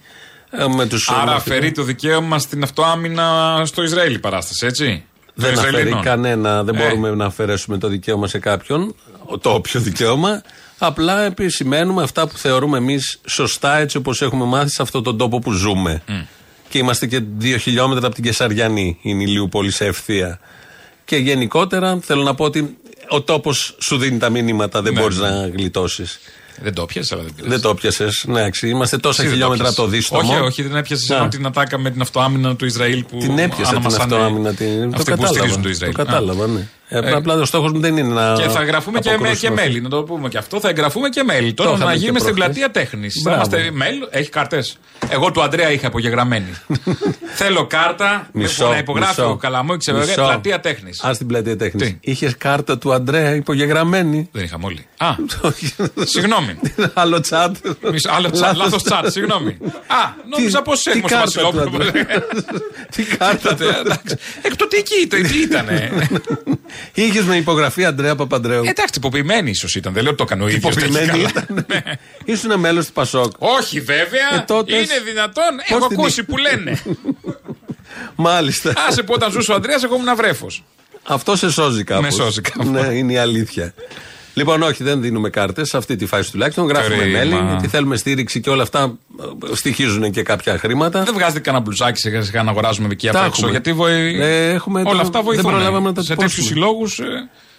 [0.51, 5.03] Ε, Με τους Άρα μαθητές- αφαιρεί το δικαίωμα στην αυτοάμυνα στο Ισραήλ η παράσταση, έτσι;
[5.33, 6.03] Δεν Των αφαιρεί Ισραηλινών.
[6.03, 6.77] κανένα, δεν Ε.
[6.77, 8.95] μπορούμε να αφαιρέσουμε το δικαίωμα σε κάποιον,
[9.41, 10.41] το όποιο δικαίωμα.
[10.79, 15.39] Απλά επισημαίνουμε αυτά που θεωρούμε εμείς σωστά έτσι όπως έχουμε μάθει σε αυτόν τον τόπο
[15.39, 16.01] που ζούμε.
[16.69, 20.39] Και είμαστε και δύο χιλιόμετρα από την Κεσαριανή, είναι η Λιούπολη σε ευθεία.
[21.05, 22.77] Και γενικότερα θέλω να πω ότι
[23.09, 25.29] ο τόπος σου δίνει τα μηνύματα, δεν Ναι, μπορείς ναι.
[25.29, 26.19] να γλιτώσεις.
[26.61, 27.53] Δεν το πιάσε, αλλά δεν πειράζει.
[27.53, 28.07] Δεν το πιασε.
[28.25, 29.83] Ναι, αξί, είμαστε τόσα Εσύ δεν το χιλιόμετρα πιάσες.
[29.83, 30.31] το δίστομο.
[30.33, 31.15] Όχι, όχι, δεν έπιασες Να.
[31.15, 33.17] ενώ την ατάκα με την αυτοάμυνα του Ισραήλ που.
[33.17, 34.53] Την έπιασε την αναμασάνε αυτοάμυνα.
[34.53, 34.67] Την...
[34.91, 35.27] Το Αυτοί που κατάλαβα.
[35.27, 35.93] στηρίζουν το Ισραήλ.
[35.95, 36.47] Το κατάλαβα, Α.
[36.47, 36.67] ναι.
[36.91, 38.33] Ε, Ε, απλά ο στόχος μου δεν είναι να.
[38.33, 39.61] Και θα εγγραφούμε και, με, και αποκρούσουμε.
[39.61, 40.59] μέλη, να το πούμε και αυτό.
[40.59, 41.53] Θα εγγραφούμε και μέλη.
[41.53, 42.55] Τώρα είχαμε να και γίνουμε στην προχθές.
[42.55, 43.13] πλατεία τέχνης.
[43.23, 43.49] Θα Μπράβο.
[43.55, 44.07] είμαστε μέλη.
[44.09, 44.63] Έχει κάρτε.
[45.09, 46.49] Εγώ του Αντρέα είχα απογεγραμμένη.
[47.41, 49.31] Θέλω κάρτα Μισό, που να υπογράφει μισό.
[49.31, 50.13] ο Καλαμό και Μισό.
[50.13, 51.03] πλατεία τέχνης.
[51.03, 51.87] Α την πλατεία τέχνης.
[51.87, 54.29] Τι; Είχες κάρτα του Αντρέα υπογεγραμμένη.
[54.31, 54.85] Δεν είχαμε όλοι.
[54.97, 55.07] Α,
[56.13, 56.59] συγγνώμη.
[56.93, 57.55] Άλλο τσάτ.
[57.91, 59.57] Μισό- Άλλο τσάτ, λάθος τσάτ, συγγνώμη.
[59.87, 61.87] Α, νόμιζα πως τι έχουμε στο κάρτα του Βασιλόπουλο.
[61.87, 62.23] Αντρέα;
[62.95, 64.15] Τι κάρτα του Εντάξει.
[64.41, 65.91] Εκ τότε εκεί, το τι ήτανε;
[66.93, 68.61] Είχες με υπογραφή Αντρέα Παπαντρέου.
[68.65, 69.93] Εντάξει, τυποποιημένη ίσως ήταν.
[69.93, 70.69] Δεν λέω ότι το έκανε ο ίδιο.
[70.69, 71.65] Τυποποιημένη ήταν.
[72.25, 73.31] Ήσουν μέλος του Πασόκ.
[73.37, 74.35] Όχι, βέβαια.
[74.35, 75.43] Ε, τότε- Είναι δυνατόν.
[75.69, 76.81] Πώς Έχω την ακούσει είχες; που λένε.
[78.15, 78.73] Μάλιστα.
[78.87, 80.63] Άσε που όταν ζούσε ο Αντρέα, εγώ ήμουν βρέφος.
[81.03, 82.03] Αυτό σε σώζει κάπως.
[82.03, 82.67] Με σώζει κάπως.
[82.67, 83.73] Ναι, είναι η αλήθεια.
[84.33, 86.67] Λοιπόν, όχι, δεν δίνουμε κάρτες σε αυτή τη φάση τουλάχιστον.
[86.67, 87.17] Γράφουμε Κρίμα.
[87.17, 88.91] μέλη, γιατί θέλουμε στήριξη και όλα αυτά ε,
[89.53, 91.03] στοιχίζουν και κάποια χρήματα.
[91.03, 93.31] Δεν βγάζετε κανένα μπλουζάκι σιγά σιγά να αγοράζουμε εκεί Τα απ' έξω.
[93.37, 93.51] έχουμε.
[93.51, 94.21] Γιατί βοη...
[94.21, 95.51] Ε, έχουμε όλα το- αυτά δεν βοηθούν.
[95.51, 96.53] προλάβαμε να τα Σε τέτοιους τυπώσουμε.
[96.59, 96.99] συλλόγους.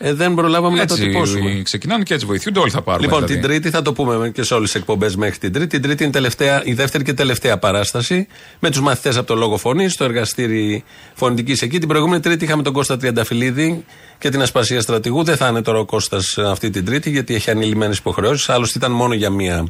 [0.02, 1.60] Ε, δεν προλάβαμε να το Έτσι τυπώσουμε.
[1.62, 2.58] ξεκινάνε και έτσι βοηθούνται.
[2.60, 3.04] Όλοι θα πάρουμε.
[3.06, 3.40] Λοιπόν, δηλαδή.
[3.40, 5.66] την Τρίτη θα το πούμε και σε όλες τις εκπομπές μέχρι την Τρίτη.
[5.68, 8.26] Την Τρίτη είναι τελευταία, η δεύτερη και τελευταία παράσταση
[8.58, 11.78] με τους μαθητές από το Λόγο Φωνής στο εργαστήρι φωνητικής εκεί.
[11.78, 13.84] Την προηγούμενη Τρίτη είχαμε τον Κώστα Τριανταφυλλίδη
[14.18, 15.22] και την Ασπασία Στρατηγού.
[15.22, 18.48] Δεν θα είναι τώρα ο Κώστας αυτή την Τρίτη γιατί έχει ανηλυμένες υποχρεώσεις.
[18.48, 19.66] Άλλωστε ήταν μόνο για μία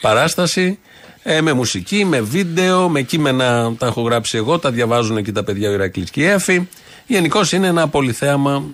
[0.00, 0.78] παράσταση.
[1.26, 5.44] Ε, με μουσική, με βίντεο, με κείμενα τα έχω γράψει εγώ, τα διαβάζουν εκεί τα
[5.44, 6.68] παιδιά ο Ηρακλής και η Έφη.
[7.06, 8.64] Γενικώ είναι ένα πολυθέαμα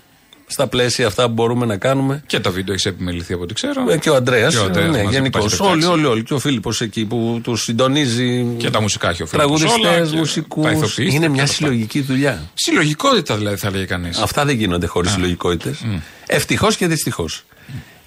[0.47, 2.23] στα πλαίσια αυτά που μπορούμε να κάνουμε.
[2.27, 3.91] Και το βίντεο έχει επιμεληθεί από ό,τι ξέρω.
[3.91, 4.55] Ε, και ο Αντρέας.
[4.55, 5.53] Και ο Αντρέας Ναι, μας γενικώς.
[5.53, 5.89] έχει Όλοι, φτιάξει.
[5.99, 6.23] όλοι, όλοι.
[6.23, 8.47] Και ο Φίλιππος εκεί που του συντονίζει.
[8.57, 10.65] Και τα μουσικά έχει ο Φίλιππος όλα Τραγουδιστέ, και μουσικούς.
[10.65, 11.47] τα ηθοποιείς Είναι και μια τα λοιπά.
[11.47, 12.51] συλλογική δουλειά.
[12.55, 14.19] Συλλογικότητα δηλαδή θα λέγει κανείς.
[14.19, 15.85] Αυτά δεν γίνονται χωρίς συλλογικότητες.
[16.27, 17.45] Ευτυχώς και δυστυχώς.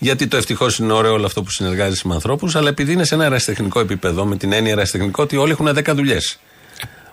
[0.04, 3.16] Γιατί το ευτυχώς είναι ωραίο όλο αυτό που συνεργάζεσαι με ανθρώπους, αλλά επειδή είναι σε
[3.16, 6.40] ένα ερασιτεχνικό επίπεδο, με την έννοια ερασιτεχνικό, ότι όλοι έχουν 10 δουλειές.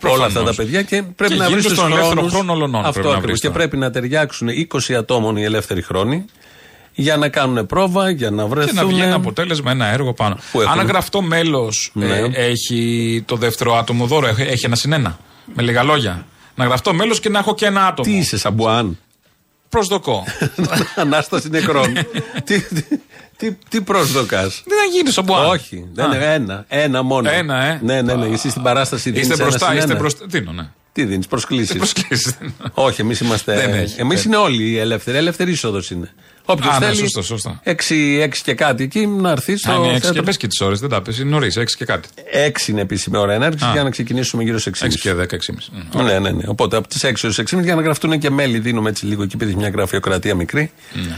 [0.04, 2.32] Όλα αυτά τα παιδιά και πρέπει Και να βρει γίνεται του στον ελεύθερο χρόνους.
[2.32, 2.74] χρόνο όλων.
[2.74, 3.22] Αυτό πρέπει να ακριβώς.
[3.26, 3.58] βρεις Και τώρα.
[3.58, 6.24] πρέπει να ταιριάξουν 20 ατόμων οι ελεύθεροι χρόνοι
[6.92, 8.74] για να κάνουν πρόβα, για να Και βρεθούν.
[8.74, 10.36] να βγει ένα αποτέλεσμα, ένα έργο πάνω.
[10.52, 10.78] Που έχουν.
[10.80, 12.20] Αν γραφτό μέλος Ναι.
[12.32, 15.18] έχει το δεύτερο άτομο δώρο, έχει, έχει ένα συνένα.
[15.54, 16.26] Με λίγα λόγια.
[16.54, 18.08] Να γραφτώ μέλος και να έχω και ένα άτομο.
[18.12, 18.98] Τι είσαι, Σαμπουάν;
[19.70, 20.24] Προσδοκώ.
[20.96, 21.92] Ανάσταση νεκρών.
[22.44, 22.82] τι, τι,
[23.36, 25.46] τι, τι προσδοκάς; Δεν θα γίνεις στον Μπουάν.
[25.46, 26.14] Όχι, δεν Α.
[26.14, 26.64] είναι ένα.
[26.68, 27.30] Ένα μόνο.
[27.30, 27.80] Ένα, ε.
[27.82, 28.26] Ναι, ναι, ναι.
[28.26, 29.28] Εσύ στην παράσταση δίνεις.
[29.28, 30.24] Είστε μπροστά, είστε μπροστά.
[30.28, 30.68] Δίνω, ναι.
[30.92, 32.52] Τι δίνεις, προσκλήσεις; Τι προσκλήσεις δίνω.
[32.74, 33.54] Όχι, εμείς είμαστε.
[33.54, 34.00] Δεν έχει.
[34.00, 35.16] Εμείς είναι όλοι οι ελεύθεροι.
[35.16, 36.14] Ελεύθερη είσοδος είναι.
[36.52, 36.96] Όποιος Α, ναι, θέλει.
[36.96, 37.60] σωστό, σωστό.
[37.64, 37.72] 6,
[38.22, 39.70] 6 και κάτι εκεί να έρθει στο.
[39.70, 40.22] Α, είναι 6 και θέατρο.
[40.22, 41.18] πες και τις ώρες, δεν τα πες.
[41.18, 42.08] Είναι νωρίς, 6 και κάτι.
[42.32, 43.72] 6 είναι επίσημη ώρα έναρξη Α.
[43.72, 44.86] για να ξεκινήσουμε γύρω σε 6.
[44.86, 45.20] 6 και 10,
[45.94, 46.02] 6,5.
[46.04, 46.42] Ναι, ναι, ναι.
[46.46, 48.58] Οπότε από τις 6 έως 6 για να γραφτούν και μέλη.
[48.58, 50.70] Δίνουμε έτσι λίγο εκεί, επειδή έχει μια γραφειοκρατία μικρή.
[50.92, 51.16] Ναι.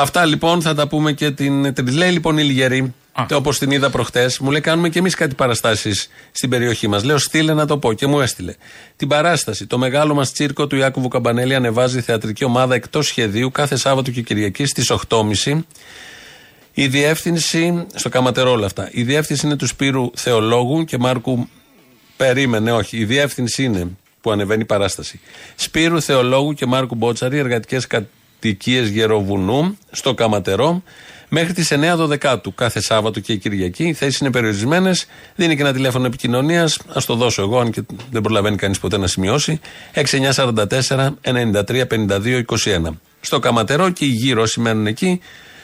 [0.00, 1.92] Αυτά λοιπόν θα τα πούμε και την Τρίτη.
[1.92, 2.94] Λέει λοιπόν η Λιγερή,
[3.32, 7.04] όπως την είδα προχτές, μου λέει: Κάνουμε και εμείς κάτι παραστάσεις στην περιοχή μας.
[7.04, 8.54] Λέω: Στείλε να το πω και μου έστειλε.
[8.96, 13.76] Την παράσταση, το μεγάλο μας τσίρκο του Ιάκωβου Καμπανέλη ανεβάζει θεατρική ομάδα εκτός σχεδίου κάθε
[13.76, 15.60] Σάββατο και Κυριακή στις 8.30.
[16.74, 18.88] Η διεύθυνση, στο Καματερό όλα αυτά.
[18.92, 21.48] Η διεύθυνση είναι του Σπύρου Θεολόγου και Μάρκου.
[22.16, 22.96] Περίμενε, όχι.
[22.96, 25.20] Η διεύθυνση είναι που ανεβαίνει η παράσταση.
[25.54, 27.86] Σπύρου Θεολόγου και Μάρκου Μπότσαρη, εργατικές
[28.40, 30.82] κατοικίε Γεροβουνού, στο Καματερό.
[31.28, 33.84] Μέχρι τις 9 12 κάθε Σάββατο και Κυριακή.
[33.84, 35.06] Οι θέσεις είναι περιορισμένες.
[35.36, 36.78] Δίνει και ένα τηλέφωνο επικοινωνίας.
[36.78, 39.60] Α το δώσω εγώ, αν και δεν προλαβαίνει κανείς ποτέ να σημειώσει.
[39.94, 42.80] 6944 93 52 21.
[43.20, 45.20] Στο Καματερό και οι γύρω όσοι μένουν εκεί.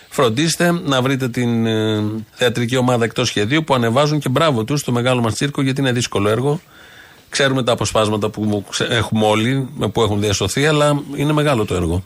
[0.08, 4.92] Φροντίστε να βρείτε την ε, θεατρική ομάδα εκτός σχεδίου που ανεβάζουν και μπράβο τους στο
[4.92, 6.60] μεγάλο μας τσίρκο γιατί είναι δύσκολο έργο.
[7.28, 12.04] Ξέρουμε τα αποσπάσματα που ξε- έχουμε όλοι, που έχουν διασωθεί, αλλά είναι μεγάλο το έργο.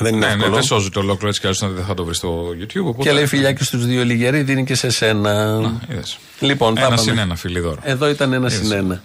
[0.00, 0.54] Δεν είναι Ναι, ναι, εύκολο.
[0.54, 2.84] δεν σώζεται ολόκληρο έτσι κι αλλιώς δεν θα το βρεις στο YouTube.
[2.84, 3.08] Οπότε...
[3.08, 5.60] Και λέει φιλιά και στους δύο λιγεροί, δίνει και σε σένα.
[5.90, 6.18] είδες.
[6.40, 7.00] Λοιπόν, τα Ένα πάμε.
[7.02, 7.78] συν ένα φιλιδόρο.
[7.82, 8.58] Εδώ ήταν ένα Είδες.
[8.66, 9.02] συν ένα.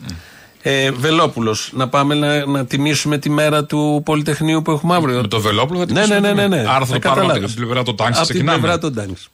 [0.65, 5.21] Ε, Βελόπουλος, να πάμε να, να τιμήσουμε τη μέρα του Πολυτεχνείου που έχουμε αύριο.
[5.21, 6.55] Με το Βελόπουλο θα ναι, ναι, τιμήσουμε ναι, ναι, τη ναι.
[6.55, 6.69] μέρα.
[6.75, 7.43] Άρα θα Να το πάρουμε καταλάβεις.
[7.43, 8.57] από την πλευρά των Τάγκς, Από την ξεκινάμε.
[8.59, 9.29] πλευρά των Τάγκς.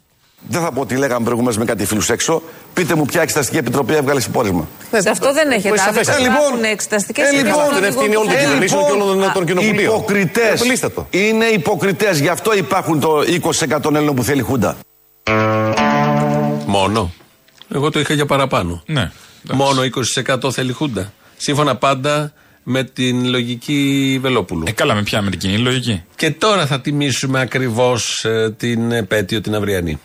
[0.47, 2.41] Δεν θα πω ότι λέγαμε προηγουμένως με κάτι φίλους έξω.
[2.73, 4.67] Πείτε μου ποια εξεταστική επιτροπή έβγαλε συμπόρισμα.
[4.97, 6.03] Σε αυτό δεν έχετε Πολύ άδικο.
[6.03, 6.19] σαφές.
[6.19, 9.93] Ε, Υπάρχουν λοιπόν, εξεταστικές ε, λοιπόν, την ευθύνη όλων των κυβερνήσεων και όλων των κοινοβουλίων.
[9.95, 10.61] Υποκριτές.
[11.09, 12.19] Είναι υποκριτές.
[12.19, 13.19] Γι' αυτό υπάρχουν το
[13.75, 14.77] 20% των Έλληνων που θέλει Χούντα.
[16.65, 17.11] Μόνο.
[17.73, 18.83] Εγώ το είχα για παραπάνω.
[18.85, 19.11] Ναι.
[19.53, 19.81] Μόνο
[20.43, 21.13] 20% θέλει Χούντα.
[21.37, 22.33] Σύμφωνα πάντα
[22.63, 24.63] με την λογική Βελόπουλου.
[24.67, 26.03] Ε, καλά, με ποια με την κοινή λογική.
[26.15, 28.25] Και τώρα θα τιμήσουμε ακριβώς
[28.57, 29.99] την επέτειο την αυριανή.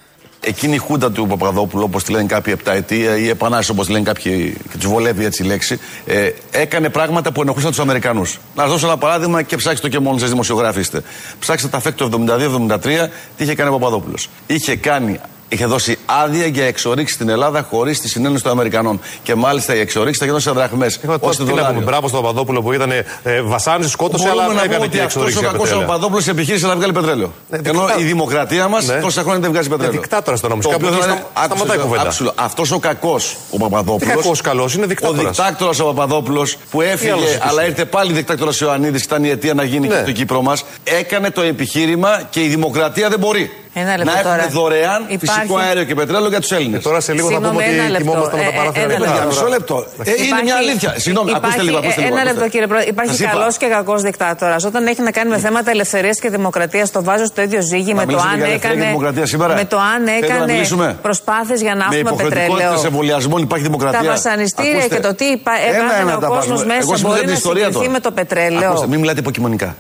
[0.46, 4.04] Εκείνη η χούντα του Παπαδόπουλου, όπως τη λένε κάποιοι επταετία, ή επανάσταση όπως τη λένε
[4.04, 8.38] κάποιοι, και τους βολεύει έτσι η λέξη, ε, έκανε πράγματα που ενοχλούσαν τους Αμερικανούς.
[8.54, 11.02] Να σα δώσω ένα παράδειγμα και ψάξτε το και μόνοι σας, δημοσιογράφοι είστε.
[11.38, 14.28] Ψάξτε τα φέκ του 72-73, τι είχε κάνει ο Παπαδόπουλος.
[14.46, 15.20] Είχε κάνει.
[15.54, 19.00] Είχε δώσει άδεια για εξορίξει στην Ελλάδα χωρίς τη συνένωση των Αμερικανών.
[19.22, 21.00] Και μάλιστα οι εξορίξει θα γινόταν σε δραχμές.
[21.00, 23.04] Τώρα τι να πούμε, μπράβο στον Παπαδόπουλο που ήταν ε,
[23.42, 25.64] βασάνιση, σκότωσε, αλλά Μπορούμε να έκανε πούμε και ότι αυτός εξορίξει ο για κακό ο
[25.64, 25.86] πετρέλαια.
[25.86, 27.32] Παπαδόπουλος επιχείρησε να βγάλει πετρέλαιο.
[27.50, 29.00] Ενώ δικτά- η δημοκρατία μας Ναι.
[29.00, 29.94] τόσα χρόνια δεν βγάζει πετρέλαιο.
[29.94, 30.64] Ε, δικτάτορας ήταν όμως.
[30.64, 32.02] Το Κάπου οποίο εκεί θα σταμα- είναι- σταματάει η άκουσε, κουβέντα.
[32.02, 34.12] άκουσε, αυτός ο κακός ο Παπαδόπουλος.
[34.12, 35.24] Τι κακός, καλός, είναι δικτάτορας.
[35.24, 37.38] Ο δικτάκτορας ο Παπαδόπουλος που άλλος έφυγε, υπήρχε.
[37.42, 39.94] αλλά ήρθε πάλι δικτάκτορας ο Ιωαννίδης και ήταν η αιτία να γίνει Ναι.
[39.94, 40.64] και στο Κύπρο μας.
[40.84, 43.50] Έκανε το επιχείρημα και η δημοκρατία δεν μπορεί.
[43.82, 44.48] Ένα λεπτό να έχουμε τώρα.
[44.48, 46.82] δωρεάν Υπάρχει- φυσικό αέριο και πετρέλαιο για τους Έλληνες.
[46.82, 48.04] Τώρα σε λίγο θα πούμε Συγγνώμη, ότι ένα λεπτό.
[48.10, 49.14] κοιμόμαστε με τα Ε, ε, παράθυρα ένα ανοιχτά.
[49.14, 49.28] λεπτό.
[49.28, 49.76] Μισό λεπτό.
[50.04, 50.90] Ε, είναι μια αλήθεια.
[51.04, 51.78] Συγγνώμη, ακούστε υπάρχει- λίγο.
[51.82, 52.34] Ακούστε ε, λίγο Ένα ακούστε.
[52.34, 52.88] λεπτό κύριε Πρόεδρε.
[52.94, 53.30] Υπάρχει Σας είπα.
[53.34, 54.56] καλός και κακός δικτάτορα.
[54.70, 57.98] Όταν έχει να κάνει με θέματα ελευθερίας και δημοκρατίας, το βάζω στο ίδιο ζύγι Να
[58.00, 58.90] με το μιλήσουμε αν για ελευθερία και έκανε.
[58.92, 59.52] δημοκρατία σήμερα.
[59.62, 62.86] Με το αν Θέλετε να έκανε μιλήσουμε; προσπάθειες για να Με έχουμε υποχρεωτικότητα πετρέλαιο.
[62.90, 64.00] εμβολιασμών υπάρχει δημοκρατία.
[64.00, 64.94] Τα βασανιστήρια Ακούστε.
[64.94, 66.74] και το τι υπά- Ένα-ένα έβγαλε ο τα κόσμος βάζουμε.
[66.74, 67.96] Εγώ μέσα σου μπορεί την να ιστορία συγκριθεί τώρα.
[67.96, 68.68] με το πετρέλαιο.
[68.70, 69.70] Ακούστε, μην μιλάτε υποκειμονικά.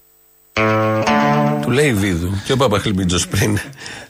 [1.64, 3.58] Του λέει Βίδου και ο Παπαχλιμίτζο πριν.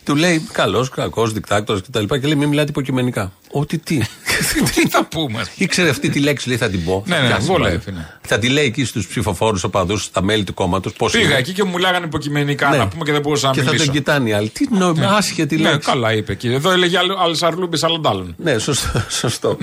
[0.05, 2.05] Του λέει καλός, κακός, δικτάκτορας κτλ.
[2.05, 3.33] Και λέει μην μιλάτε υποκειμενικά.
[3.51, 3.99] Ότι τι;
[4.75, 7.03] Τι θα πούμε; Ήξερε αυτή τη λέξη, λέει θα την πω.
[7.07, 7.97] Ναι, Θα ναι, πιάσει βολεύει, πάλι.
[7.97, 8.07] ναι.
[8.21, 10.93] Θα τη λέει εκεί στους ψηφοφόρους οπαδούς, στα μέλη του κόμματος.
[11.13, 12.77] Πήγα εκεί και μου μιλάγανε υποκειμενικά Ναι.
[12.77, 13.85] να πούμε και δεν μπορούσα να Και θα μιλήσω.
[13.85, 14.49] τον κοιτάνε οι άλλοι.
[14.49, 15.91] Τι νόημα, άσχετη Ναι, λέξη.
[15.91, 16.49] καλά είπε εκεί.
[16.53, 18.35] Εδώ έλεγε άλλε αρλούμπε άλλων άλλων.
[18.39, 19.03] Ναι, σωστό.
[19.21, 19.57] σωστό.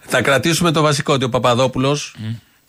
[0.00, 2.14] Θα κρατήσουμε το βασικό ότι ο Παπαδόπουλος,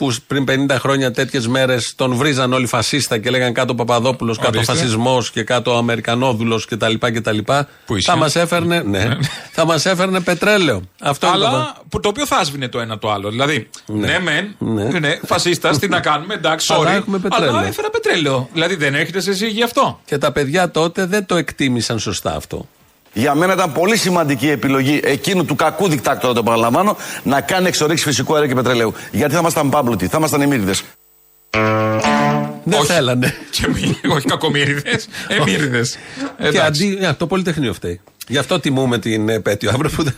[0.05, 4.49] που πριν 50 χρόνια τέτοιες μέρες τον βρίζαν όλοι φασίστα και λέγανε κάτω Παπαδόπουλος, κάτω
[4.57, 4.73] Ορίστε.
[4.73, 6.93] φασισμός και κάτω Αμερικανόδουλο κτλ.
[6.99, 7.37] κτλ.
[7.85, 9.17] Πού είσαι; Θα μας έφερνε, ναι,
[9.51, 10.81] θα μας έφερνε πετρέλαιο.
[11.01, 13.29] Αυτό είναι το Αλλά που το οποίο θα άσβηνε το ένα το άλλο.
[13.29, 15.19] Δηλαδή, ναι, μεν, ναι, Ναι.
[15.25, 16.95] φασίστας, τι να κάνουμε, εντάξει, Αλλά sorry.
[16.95, 17.49] έχουμε πετρέλαιο.
[17.57, 18.49] Αλλά έφερα πετρέλαιο.
[18.53, 22.35] Δηλαδή δεν έχετε σε εσύ γι' αυτό; Και τα παιδιά τότε δεν το εκτίμησαν σωστά
[22.35, 22.67] αυτό.
[23.13, 27.67] Για μένα ήταν πολύ σημαντική η επιλογή εκείνου του κακού δικτάκτορα, το επαναλαμβάνω, να κάνει
[27.67, 28.93] εξορίξεις φυσικού αερίου και πετρελαίου.
[29.11, 30.73] Γιατί θα ήμασταν πάμπλουτοι, θα ήμασταν εμμύριδε.
[32.63, 33.33] Δεν θέλανε.
[33.51, 35.81] Και μη, όχι κακομύριδε, εμμύριδε.
[36.51, 38.01] Και αντί, ναι, το Πολυτεχνείο φταίει.
[38.27, 39.69] Γι' αυτό τιμούμε την επέτειο.
[39.69, 40.15] Αύριο που δεν-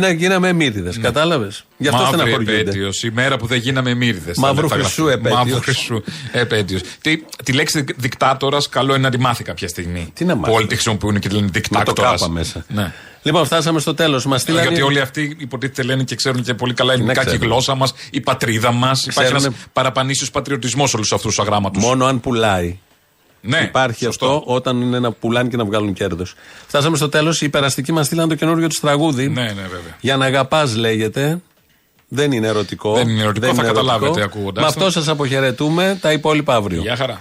[0.00, 0.92] δεν γίναμε εμμύριδε.
[1.00, 2.60] Κατάλαβες; Γι' αυτό Μαύρη στεναχωριούνται.
[2.60, 4.32] επέτειος, η μέρα που δεν γίναμε μύριδε.
[4.36, 5.34] Μαύρου χρυσού επέτειος.
[5.34, 6.02] Μαύρου χρυσού
[6.32, 6.80] επέτειος.
[7.00, 10.10] Τη, τη λέξη δικτάτορας, καλό είναι να τη μάθει κάποια στιγμή.
[10.14, 12.20] Τι να μάθεις; Που όλοι τη χρησιμοποιούν και τη λένε Με το δικτάτορας.
[12.20, 12.64] κάπα μέσα.
[12.68, 12.92] Ναι.
[13.22, 14.26] Λοιπόν, φτάσαμε στο τέλος.
[14.26, 14.66] Μας στείλανε.
[14.68, 17.46] Γιατί όλοι αυτοί υποτίθεται λένε και ξέρουν και πολύ καλά ελληνικά και η ξέρουν.
[17.46, 19.00] γλώσσα μας, η πατρίδα μας.
[19.06, 21.82] Υπάρχει Ξέρουνε- ένας παραπανήσιος πατριωτισμός όλους αυτούς τους αγράμματους.
[21.82, 22.78] Μόνο αν πουλάει.
[23.40, 24.26] Ναι, Υπάρχει σωστό.
[24.26, 26.34] αυτό όταν είναι να πουλάνε και να βγάλουν κέρδος.
[26.66, 27.40] Φτάσαμε στο τέλος.
[27.40, 29.28] Οι περαστικοί μας στείλαν το καινούργιο τους τραγούδι.
[29.28, 29.96] Ναι, ναι, βέβαια.
[30.00, 31.40] Για να αγαπάς λέγεται.
[32.08, 32.94] Δεν είναι ερωτικό.
[32.94, 34.78] Δεν είναι ερωτικό, θα καταλάβετε ακούγοντας Με το.
[34.78, 35.98] αυτό σας αποχαιρετούμε.
[36.00, 36.80] Τα υπόλοιπα αύριο.
[36.80, 37.20] Γεια χαρά.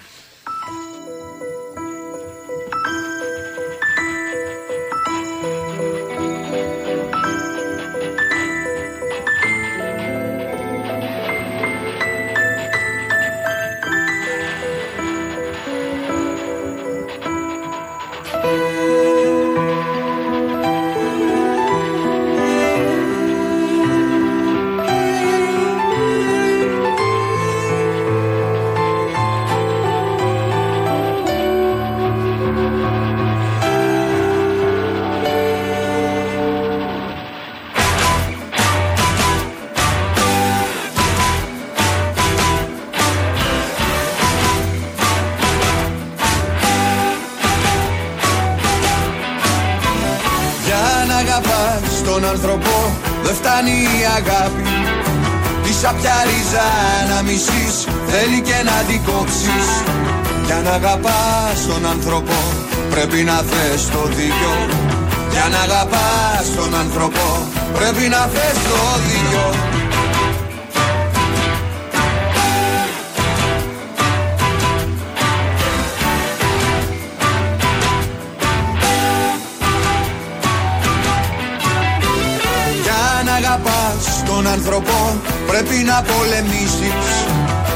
[83.98, 87.08] Αγαπάς τον άνθρωπο πρέπει να πολεμήσεις.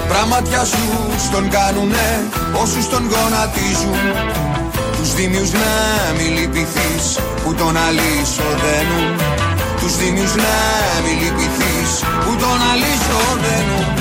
[0.07, 0.85] Πραγματιά σου
[1.25, 2.09] στον κάνουνε
[2.61, 4.01] όσους τον γονατίζουν.
[4.97, 5.69] Τους δίμιους να
[6.17, 9.15] μη λυπηθείς που τον αλυσοδένουν.
[9.79, 10.55] Τους δίμιους να
[11.03, 11.89] μη λυπηθείς
[12.23, 14.00] που τον αλυσοδένουν